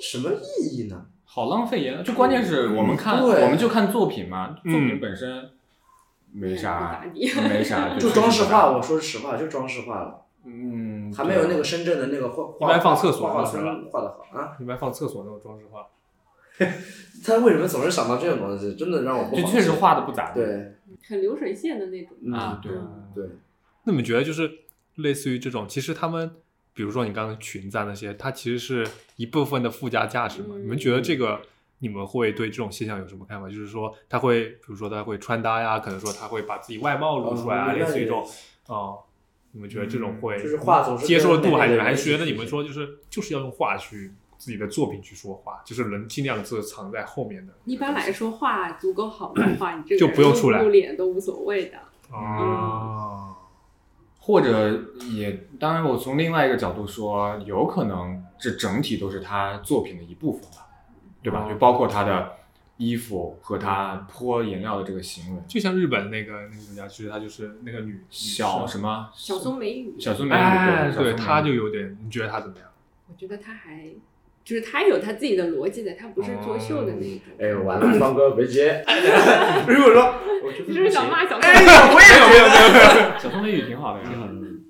[0.00, 1.06] 什么意义呢？
[1.24, 5.50] 好浪费颜料，就关键是我们看，对我们就看作品嘛，作品嗯本身
[6.32, 7.02] 没不啥。
[7.48, 10.22] 没啥， 就装饰画，我说实话，就装饰画了。
[10.44, 14.56] 嗯，还没有那个深圳的那个画画一般放厕所画画是吧村画的好啊。
[14.58, 15.86] 一般放厕所那种装饰画。
[17.24, 18.74] 他为什么总是想到这种东西？
[18.74, 20.40] 真的让我不好就确实接画的不咋地。
[20.40, 20.74] 对，
[21.08, 22.16] 很流水线的那种。
[22.22, 22.72] 嗯啊，对，
[23.14, 23.30] 对，
[23.84, 24.50] 那你们觉得就是
[24.96, 26.30] 类似于这种，其实他们，
[26.74, 28.86] 比如说你刚刚群赞那些，它其实是
[29.16, 30.54] 一部分的附加价值嘛？
[30.56, 31.40] 嗯你们觉得这个，
[31.78, 33.48] 你们会对这种现象有什么看法？
[33.48, 38.28] 就是说他会，比如说他会穿搭呀，可能说他会把自己外貌露出来啊，哦类似于这种
[38.68, 38.98] 那，哦、
[39.52, 51.78] 你们觉得这种会就是画总是接受度还是还是觉得你们说就是就是要用画去自己的作品去说话，就是能尽量是藏在后面的一般来说，画足够好的话，你这个就不用出来露脸都无所谓的。
[52.16, 53.34] 啊。
[54.20, 54.78] 或者
[55.10, 60.66] 也，当然我从另外一个角度说，有可能这整体都是他作品的一部分吧，
[61.22, 61.46] 对吧？
[61.46, 62.32] 哦就包括他的
[62.76, 65.42] 衣服和他泼颜料的这个行为。
[65.48, 72.68] 就像日本那个那个作家，其实他就是那个女小什么，小松美羽，小松美羽哎，对，对小松美羽她就有点，你觉得他怎么样？
[73.08, 73.88] 我觉得他还
[74.48, 77.18] 就是他有他自己的逻辑的，他不是作秀的那种。
[77.38, 78.82] 哎，完了，方哥别接。
[79.66, 84.32] 如果说， 我觉得你是不是想骂小松哎美我也有，没有，小宋美羽挺好的，挺好的。
[84.32, 84.64] 嗯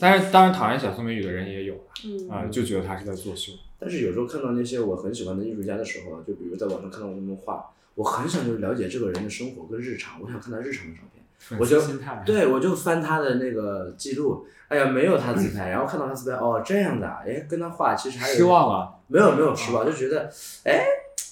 [0.00, 1.74] 但是当然讨厌小宋美羽的人也有
[2.06, 3.52] 嗯啊、就觉得他是在作秀。
[3.78, 11.23] 但是有时候看到那些我很喜欢的艺术家的时候，就比如在网上看到他们画，我很想就是了解这个人的生活跟日常，我想看他日常的照片。
[11.48, 11.80] 粉我就
[12.24, 18.94] 对，我就翻他的那个记录，哎呀，没有他自拍，然后看到他自拍，哦，这样的啊，哎，跟他画其实还有失望了。
[19.06, 20.30] 没有没有失望，就觉得，
[20.64, 20.84] 哎，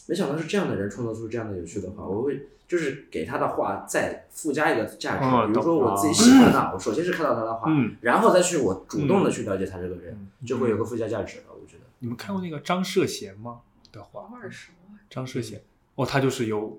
[0.06, 11.84] 没想到是这样的人创作出这样的有趣的画，我会就是给他的画再附加一个价值，哦比如说我自己喜欢他，我首先是看到他的画，嗯，然后再去我主动的去了解他这个人，嗯就会有个附加价值了，我觉得。
[12.00, 13.60] 你们看过那个张涉贤吗？
[13.90, 15.60] 的画，二十万，张涉贤，
[15.94, 16.78] 哦，他就是有，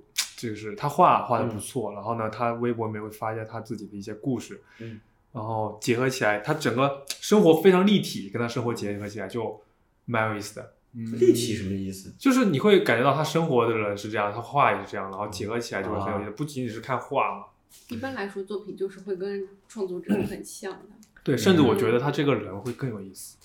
[0.49, 4.99] 就是他画画的不错，然后呢，他微博里面会发一些他自己的一些故事，嗯，
[5.31, 9.61] 然后结合起来，他整个生活非常立体，跟他生活结合起来就
[10.05, 10.73] 蛮有意思的。
[10.95, 12.13] 嗯立体什么意思？
[12.19, 17.45] 就是你会感觉到他生活的人是这样，他画也是这样，然后结合起来就会很有意思，不仅仅是看画嘛。
[17.89, 20.89] 一般来说作品就是会跟创作者 很像的。
[21.23, 23.37] 对，甚至我觉得他这个人会更有意思，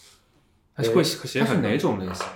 [0.75, 2.27] 他会写很他是哪种类型？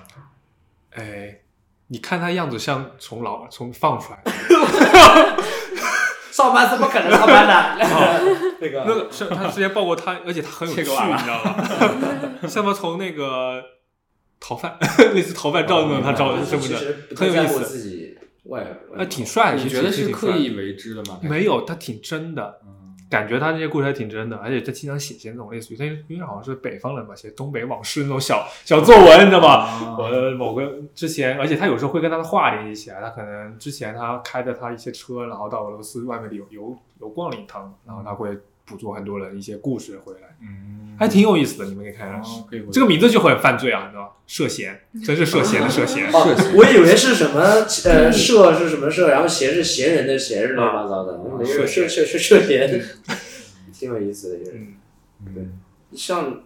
[0.93, 1.42] 哎，
[1.89, 4.33] 你看他样子像从牢从放出来的，
[6.33, 7.85] 上班怎么可能上班的？
[8.61, 12.39] 那个那个是他之前报过他，而且他很有趣，你知切个娃娃道吗？
[12.49, 13.63] 像不从那个
[14.41, 14.79] 逃犯，
[15.15, 17.65] 类似逃犯照那种，他照的什么其实，不是很有意思。
[17.65, 18.67] 自己外，
[18.97, 21.19] 呃，挺帅的，你其实觉得是刻帅的意为之的吗？
[21.23, 22.61] 没有，他挺真的。
[22.65, 22.82] 嗯，
[23.13, 29.67] 感觉他这些故事还挺真的，而且他经常写些那种类似于，他因为好像是北方人嘛，写东北往事那种小小作文，你知道吧？
[29.67, 38.31] 啊我的某个之前，而且他有时候会跟他的话联系起来，他可能之前他开着他一些车，然后到俄罗斯外面旅游游逛了一趟，然后他会
[38.65, 42.21] 捕捉很多人一些故事回来，嗯，还挺有意思的，你们可以看看。
[42.21, 42.63] 哦可以。
[42.73, 44.13] 这个名字就很犯罪啊，你知道吧？
[44.27, 46.11] 涉嫌，真是涉嫌的涉嫌。
[46.13, 46.25] 哦，
[46.57, 52.83] 我以为是什么呃涉是什么涉，然后嫌是闲人的闲，是乱七八糟的，没有涉涉涉涉嫌，
[53.73, 54.61] 挺有意思的一个人。
[54.63, 55.59] 嗯，嗯
[55.95, 56.41] 像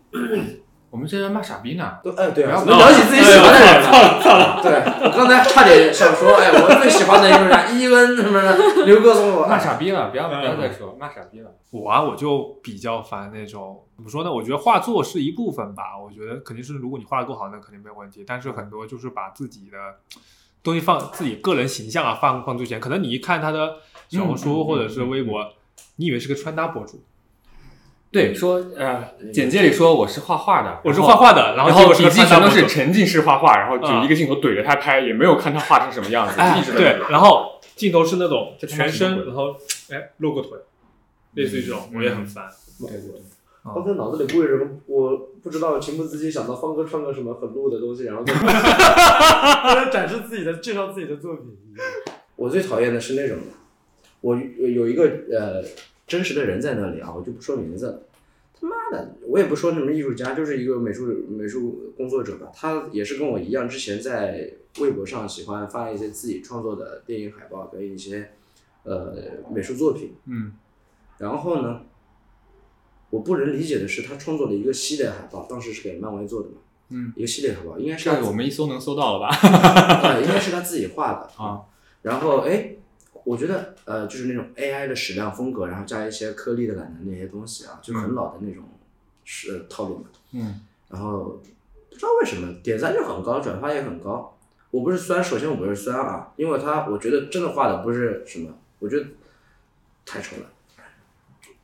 [0.90, 1.98] 我们这在骂傻逼呢。
[2.02, 4.60] 都哎对啊，不要怎么聊起自己喜欢的人了？
[4.62, 4.72] 对，
[5.04, 11.50] 我刚才差点想说，哎，我最喜欢的艺术家伊恩什么的，刘哥松我骂傻逼了，不要不要再说骂傻逼了。
[11.70, 14.32] 我啊，我就比较烦那种怎么说呢？
[14.32, 18.24] 我觉得画作是一部分吧，我觉得肯定是如果你画的够好，那肯定没有问题。
[18.26, 19.76] 但是很多就是把自己的
[20.62, 23.76] 东西放自己个人形象啊放放最前，可能你一看他的
[24.08, 25.46] 小红书嗯或者是微博，
[25.96, 27.02] 你以为是个穿搭博主，
[28.10, 32.48] 对，说呃，简介里说我是画画的，我是画画的，然后笔记全都。
[32.48, 39.54] 是沉浸式画画，然后就嗯一个镜头怼着他拍，也没有看他画成什么样子，哎一直，对，然后镜头是那种就全身，然后
[39.90, 40.58] 哎露个腿，
[41.34, 42.44] 类似于这种，我也很烦。
[42.78, 43.20] 对对对，
[43.62, 48.32] 方哥脑子里不会什么，我不知道，情不自禁想到方哥穿个什么很露的东西，然后在
[49.92, 51.58] 展示自己的、介绍自己的作品。
[52.36, 53.36] 我最讨厌的是那种，
[54.22, 55.62] 我有一个呃
[56.06, 58.02] 真实的人在那里啊，我就不说名字了。
[58.58, 62.50] 他妈的，我也不说什么艺术家，就是一个美术美术工作者吧。
[62.54, 68.30] 他也是跟我一样，之前在微博上喜欢发一些自己创作的电影海报跟一些
[68.84, 69.14] 呃
[69.52, 70.14] 美术作品。
[70.26, 70.52] 嗯
[71.18, 71.80] 然后呢，
[73.10, 76.54] 我不能理解的是，他创作了一个系列海报，当时是给漫威做的嘛，
[76.90, 79.30] 嗯，一个系列海报，应该是他这个我们一搜能搜到了吧？
[80.02, 81.62] 对， 应该是他自己画的 啊。
[82.02, 82.76] 然后哎，
[83.26, 88.62] 我觉得呃，就是那种 AI 的矢量风格，然后加一些颗粒的感的那些东西啊，就很老的那种
[89.24, 90.04] 是套路嘛。
[90.32, 91.40] 嗯然后
[91.90, 94.32] 不知道为什么点赞就很高，转发也很高。
[94.70, 98.48] 我不是酸，首先我不是酸啊，因为他我觉得真的画的不是什么，
[98.78, 99.04] 我觉得
[100.04, 100.46] 太丑了。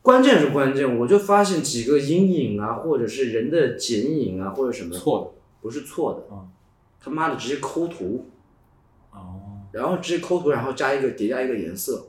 [0.03, 6.51] 关键是关键，我就发现几个阴影啊，或者是人的剪影啊，或者什么，错的不是错的，嗯
[7.01, 8.27] 他妈的直接抠图，
[9.73, 12.07] 然后直接抠图，然后加一个叠加一个颜色，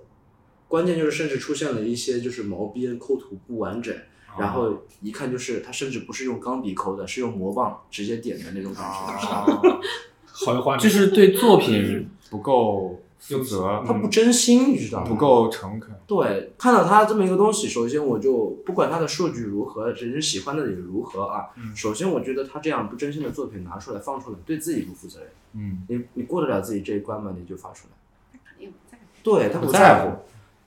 [0.67, 3.95] 关键就是甚至出现了一些就是毛边抠图不完整，
[4.37, 9.79] 然后一看就是他甚至不是用钢笔抠的，是用魔棒直接点的那种感觉，哦，
[10.25, 15.07] 好有画面，就是对作品不够负责，他不真心，你知道吗？
[15.07, 15.95] 不够诚恳。
[16.05, 21.47] 对，看到他这么一个东西，首先我就不管他的数据如何，人喜欢的也如何啊。
[21.55, 25.29] 嗯首先，我觉得他这样不真心的作品拿出来放出来，对自己不负责任。
[25.53, 27.33] 嗯，你你过得了自己这一关吗？
[27.37, 27.93] 你就发出来。
[28.33, 29.03] 他肯定不在乎。
[29.23, 30.17] 对他不不在乎乎，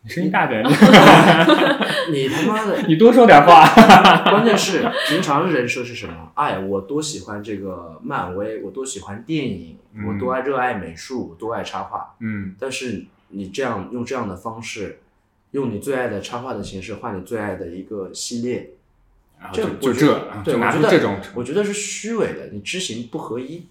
[0.06, 0.62] 你声音大点，
[2.12, 3.66] 你他妈的， 你多说点话。
[4.30, 6.30] 关键是平常人设是什么？
[6.34, 12.14] 哎，我多喜欢这个漫威，我多喜欢电影，嗯我多爱热爱美术，我多爱插画。
[12.20, 15.00] 嗯，但是你这样用这样的方式，
[15.50, 18.74] 用你最爱的插画的形式换你最爱的一个系列，
[19.40, 20.06] 然后就就这
[20.44, 23.66] 就拿对我觉得出这种，我觉得是虚伪的，你知行不合一。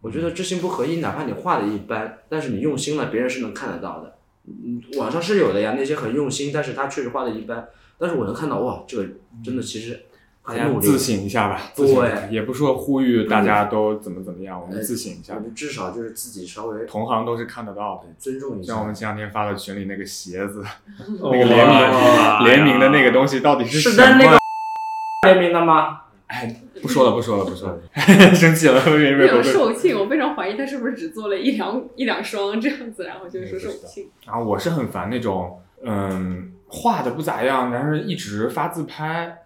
[0.00, 4.15] 我觉得知行不合一，哪怕你画的一般，但是你用心了，别人是能看得到的。
[4.46, 7.68] 嗯，网上是有的呀，那些很用心，但是他确实画的一般，
[7.98, 9.08] 但是我能看到，哇，这个
[9.44, 10.00] 真的其实
[10.44, 10.86] 大很努力。
[10.86, 11.60] 家自省一下吧。
[11.74, 15.40] 对也不说呼吁大家都怎么怎么样，我们哎自省一下我。
[15.40, 18.12] 们至少就是自己稍微同行都是看得到的。
[18.18, 18.94] 尊重一下像我们。
[18.94, 20.62] 前两天发的群里那个鞋子，
[21.22, 23.94] 那那个联名联名的那个东西到底是什么？
[23.94, 24.38] 是在那个
[25.28, 26.02] 联名的吗？
[26.28, 27.80] 哎，不说了，不说了，不说了，
[28.34, 34.06] 生气了，没没非常没售罄，我非常怀疑他是不是只做了一两 一两双这样子，然后就说售罄。
[34.26, 39.38] 然后我是很烦那种，嗯，画的不咋样，但是一直发自拍，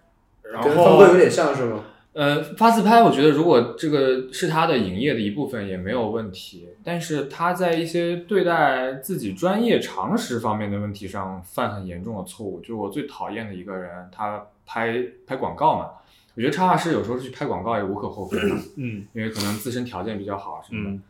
[0.43, 1.83] 然跟方哥有点像是吗？
[2.13, 12.59] 呃发自拍，我觉得如果这个是他的营业的一部分也没有问题，但是他在一些对待自己专业常识方面的问题上犯很严重的错误。
[12.59, 15.89] 就我最讨厌的一个人，他拍拍广告嘛，
[16.35, 20.89] 我觉得插画师有时候去拍广告也无可厚非嘛，嗯因为可能自身条件比较好什么的。
[20.91, 21.03] 嗯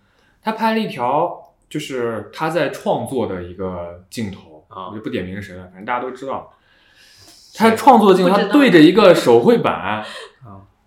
[0.43, 6.51] 他拍了一条就是他在创作的一个镜头啊我就不点名谁了，反正大家都知道。
[7.53, 10.07] 他创作的镜头，他对着一个手绘板啊，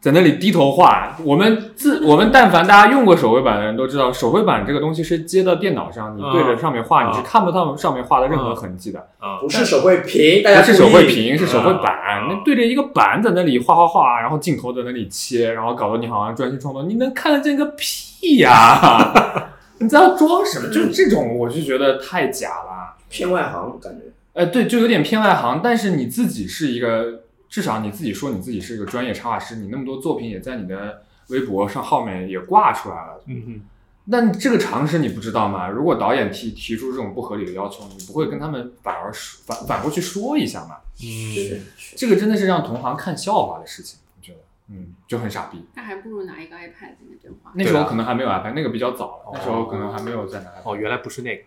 [0.05, 1.16] 在那里低头画。
[1.24, 8.98] 我们自 我们但凡大家用过手绘板的人都知道，手绘板这个东西是接到电脑上，你对着上面画，啊你是看不到上面画的任何痕迹的。
[9.18, 12.26] 啊不是手绘屏，大家不是手绘屏，是手绘板啊。
[12.28, 19.11] 那对着一个板在那里画画画，然后镜头在那里切，然后搞得你好像专心创作，你能看得见个屁呀！
[19.80, 20.68] 你在那装什么？
[20.68, 22.94] 就是这种，我就觉得太假了。
[23.09, 24.00] 偏外行感觉。
[24.32, 25.61] 呃，对，就有点偏外行。
[25.62, 27.20] 但是你自己是一个，
[27.55, 33.22] 至少你自己说你自己是一个专业插画师，你那么多作品也在你的微博上后面也挂出来了。
[33.26, 33.61] 嗯哼，
[34.07, 35.68] 那这个常识你不知道吗？
[35.68, 40.78] 如果导演提提出这种不合理的要求，你不会跟他们反而说反反过去说一下吗？
[41.00, 41.61] 嗯，
[41.96, 44.38] 这个真的是让同行看笑话的事情，我觉得，
[44.70, 45.64] 嗯，就很傻逼。
[45.76, 47.52] 那还不如拿一个 iPad 在那边画。
[47.55, 50.72] 那时候可能还没有 iPad，那个比较早了，那时候可能还没有在拿 iPad。
[50.72, 51.44] 哦，原来不是那个，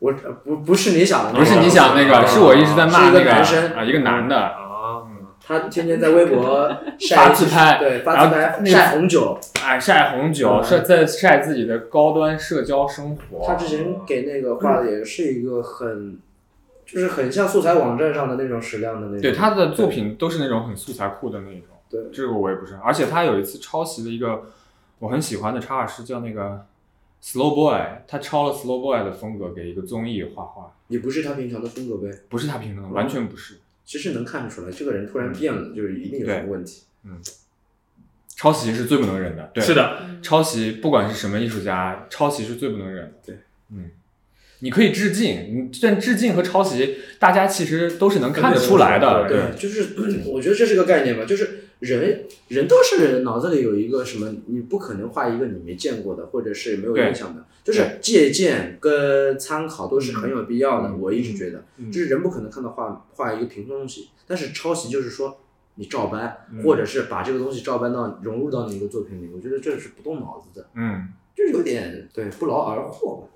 [0.00, 4.67] 我呃不不是你想的那个，不是你想那哦个，是我一直在骂是一个男生啊，一个男的，啊，
[5.48, 6.68] 他天天在微博
[6.98, 9.40] 晒发自拍对，发自拍晒红酒。
[9.64, 13.46] 哎，晒红酒，嗯晒在晒自己的高端社交生活。
[13.46, 16.18] 他之前给那个画的也是一个很，
[16.84, 19.22] 就是很像素材网站上的那种矢量的那种。
[19.22, 21.62] 对他的作品都是那种很素材库的那种。
[21.88, 24.42] 对这个我也不是，而且他有一次抄袭了一个
[24.98, 26.66] 我很喜欢的插画师，叫那个
[27.22, 32.10] Slow Boy，他抄了 Slow Boy 的风格给一个综艺画画，也不是他平常的风格呗。
[32.28, 33.54] 不是他平常的，完全不是。
[33.88, 36.82] 其实能看得出来，这个人突然变了，就是一定有什么问题。
[37.04, 37.18] 嗯。
[38.36, 43.12] 抄袭是最不能忍的，对，是的，抄袭不管是什么艺术家，抄袭是最不能忍的。
[43.24, 43.38] 对，
[43.72, 43.90] 嗯，
[44.58, 49.26] 你可以致敬，你但致敬和抄袭，大家其实都是能看得出来的。
[49.26, 49.38] 对。
[49.38, 49.94] 对，就是
[50.28, 60.88] 我觉得这是个概念吧，就是人人都是脑子里有一个什么，你不可能画一个你没见过的，或者是没有印象的，就是借鉴跟参考都是很有必要的。
[60.88, 65.38] 嗯我一直觉得，嗯就是人不可能看到画画一个平庸东西，但是抄袭就是说
[65.76, 73.28] 你照搬，嗯或者是把这个东西照搬到融入到你一个作品里，我觉得这是不动脑子的，嗯，就是有点对不劳而获吧。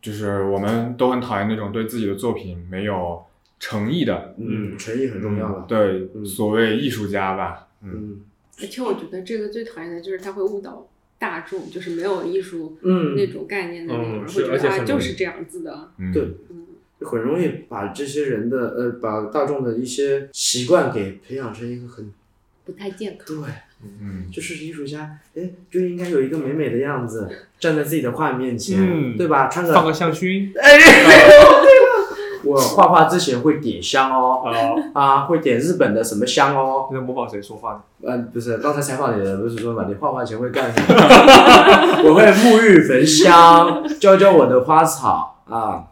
[0.00, 3.22] 就是我们都很讨厌那种对自己的作品没有
[3.60, 4.34] 诚意的。
[4.38, 5.64] 嗯，诚意很重要了。
[5.68, 6.24] 对，嗯。
[6.24, 8.20] 所谓艺术家吧，嗯，嗯。
[8.60, 10.88] 而且我觉得这个最讨厌的就是他会误导
[11.18, 15.90] 大众，就是没有艺术嗯，那种概念的那种人，嗯会觉得啊就是这样子的。
[15.98, 16.12] 嗯。
[16.12, 16.22] 对。
[16.50, 16.66] 嗯，
[17.00, 22.12] 很容易把这些人的呃，把大众的一些习惯给培养成一个很
[22.64, 23.40] 不太健康。
[23.40, 23.52] 对，
[24.00, 27.28] 嗯，就是艺术家，哎，就应该有一个美美的样子，
[27.60, 29.16] 站在自己的画面前，嗯。
[29.16, 29.46] 对吧？
[29.48, 30.78] 穿个放个香薰，哎？
[32.48, 36.88] 我画画之前会点香哦，哦，啊，会点日本的什么香哦。
[36.90, 37.80] 你在模仿谁说话呢？
[38.02, 40.88] 嗯，不是，刚才采访你的不是说嘛，你画画前会干什么？
[42.08, 45.84] 我会沐浴焚香， 浇浇我的花草啊。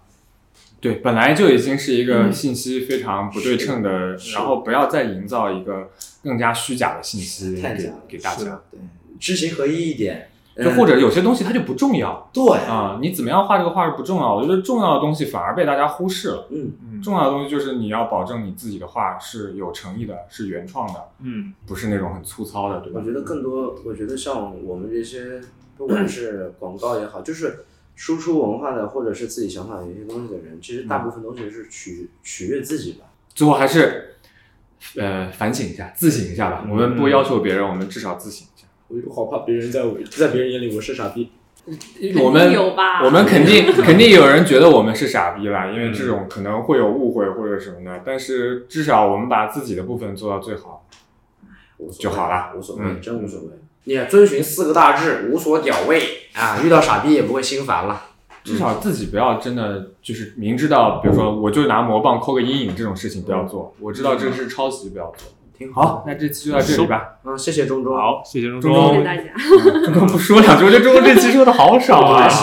[0.80, 5.88] 对，本来就已经是一个信息非常不对称的，是然后不要再营造一个
[6.22, 8.60] 更加虚假的信息给太假给大家。
[8.70, 8.78] 对，
[9.18, 16.48] 知行合一一点，就或者有些东西它就不重要对，啊，你怎么样画这个画是不重要，我觉得重要的东西反而被大家忽视了。
[16.50, 23.06] 嗯，嗯重要的东西就是你要保证你自己的画是有诚意的，是原创的，嗯不是那种很粗糙的，对吧我？
[23.06, 25.40] 觉得更多，我觉得像我们这些，
[25.76, 33.04] 不管是广告也好，就是输出文化的，或者是自己想法有一些东西的人，其实大部分东西是取取悦自己吧。
[33.34, 34.14] 最后还是
[34.96, 36.64] 呃反省一下，自省一下吧。
[36.66, 38.46] 我们不要求别人，我们至少自省
[38.88, 41.30] 我好怕别人在我在别人眼里我是傻逼。
[42.22, 48.02] 我们有吧我们肯定 肯定有人觉得我们是傻逼啦，因为这种可能会有误会或者什么的。
[48.04, 50.86] 但是至少我们把自己的部分做到最好。
[51.98, 53.48] 就好了无所谓，嗯真无所谓。
[53.84, 56.00] 你也遵循四个大志，无所屌位
[56.32, 58.02] 啊，遇到傻逼也不会心烦了。
[58.42, 63.74] 至少自己不要真的就是明知道，比如说我就拿魔棒抠个阴影这种事情不要做。
[63.78, 65.28] 我知道这是抄袭，不要做。
[65.74, 66.04] 好。
[66.06, 67.16] 那这期就到这里吧。
[67.24, 67.96] 嗯，谢谢钟钟。
[67.96, 68.72] 好，谢谢钟钟。
[68.72, 69.22] 钟钟，谢谢大家。
[69.84, 72.28] 钟钟不说两句，我觉得钟钟这期说的好少啊。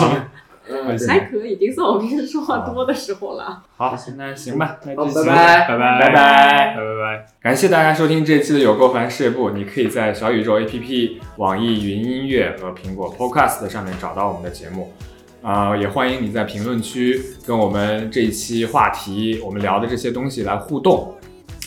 [0.66, 3.62] 行，还可以，已经算我平时说话多的时候了。
[3.76, 7.26] 好，那行吧，那这期拜拜拜拜拜拜拜拜。
[7.42, 14.92] 感谢大家收听这期的有够烦事业部，你可以在小宇宙 APP、网易云音乐和苹果 Podcast 上面找到我们的节目。
[15.42, 21.14] 啊、也欢迎你在评论区跟我们这一期话题，我们聊的这些东西来互动。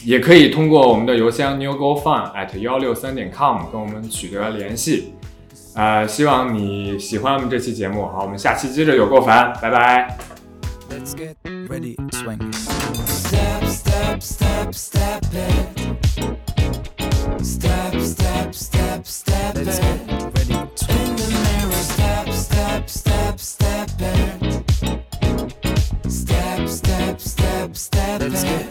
[0.03, 5.13] 也可以通过我们的邮箱 newgofun at 幺六三点 com 跟我们取得联系。
[5.75, 8.07] 呃，希望你喜欢我们这期节目。
[8.07, 10.17] 好，我们下期接着有够烦，拜拜。
[10.89, 11.35] Let's get
[11.67, 12.39] ready to swing.
[13.05, 15.77] Step, step, step, step it.
[17.43, 21.09] Step, step, step, step Let's get ready to swing.
[21.09, 24.63] In the mirror, step, step, step, step it.
[26.09, 28.47] Step, step, step, step Let's it.
[28.47, 28.66] get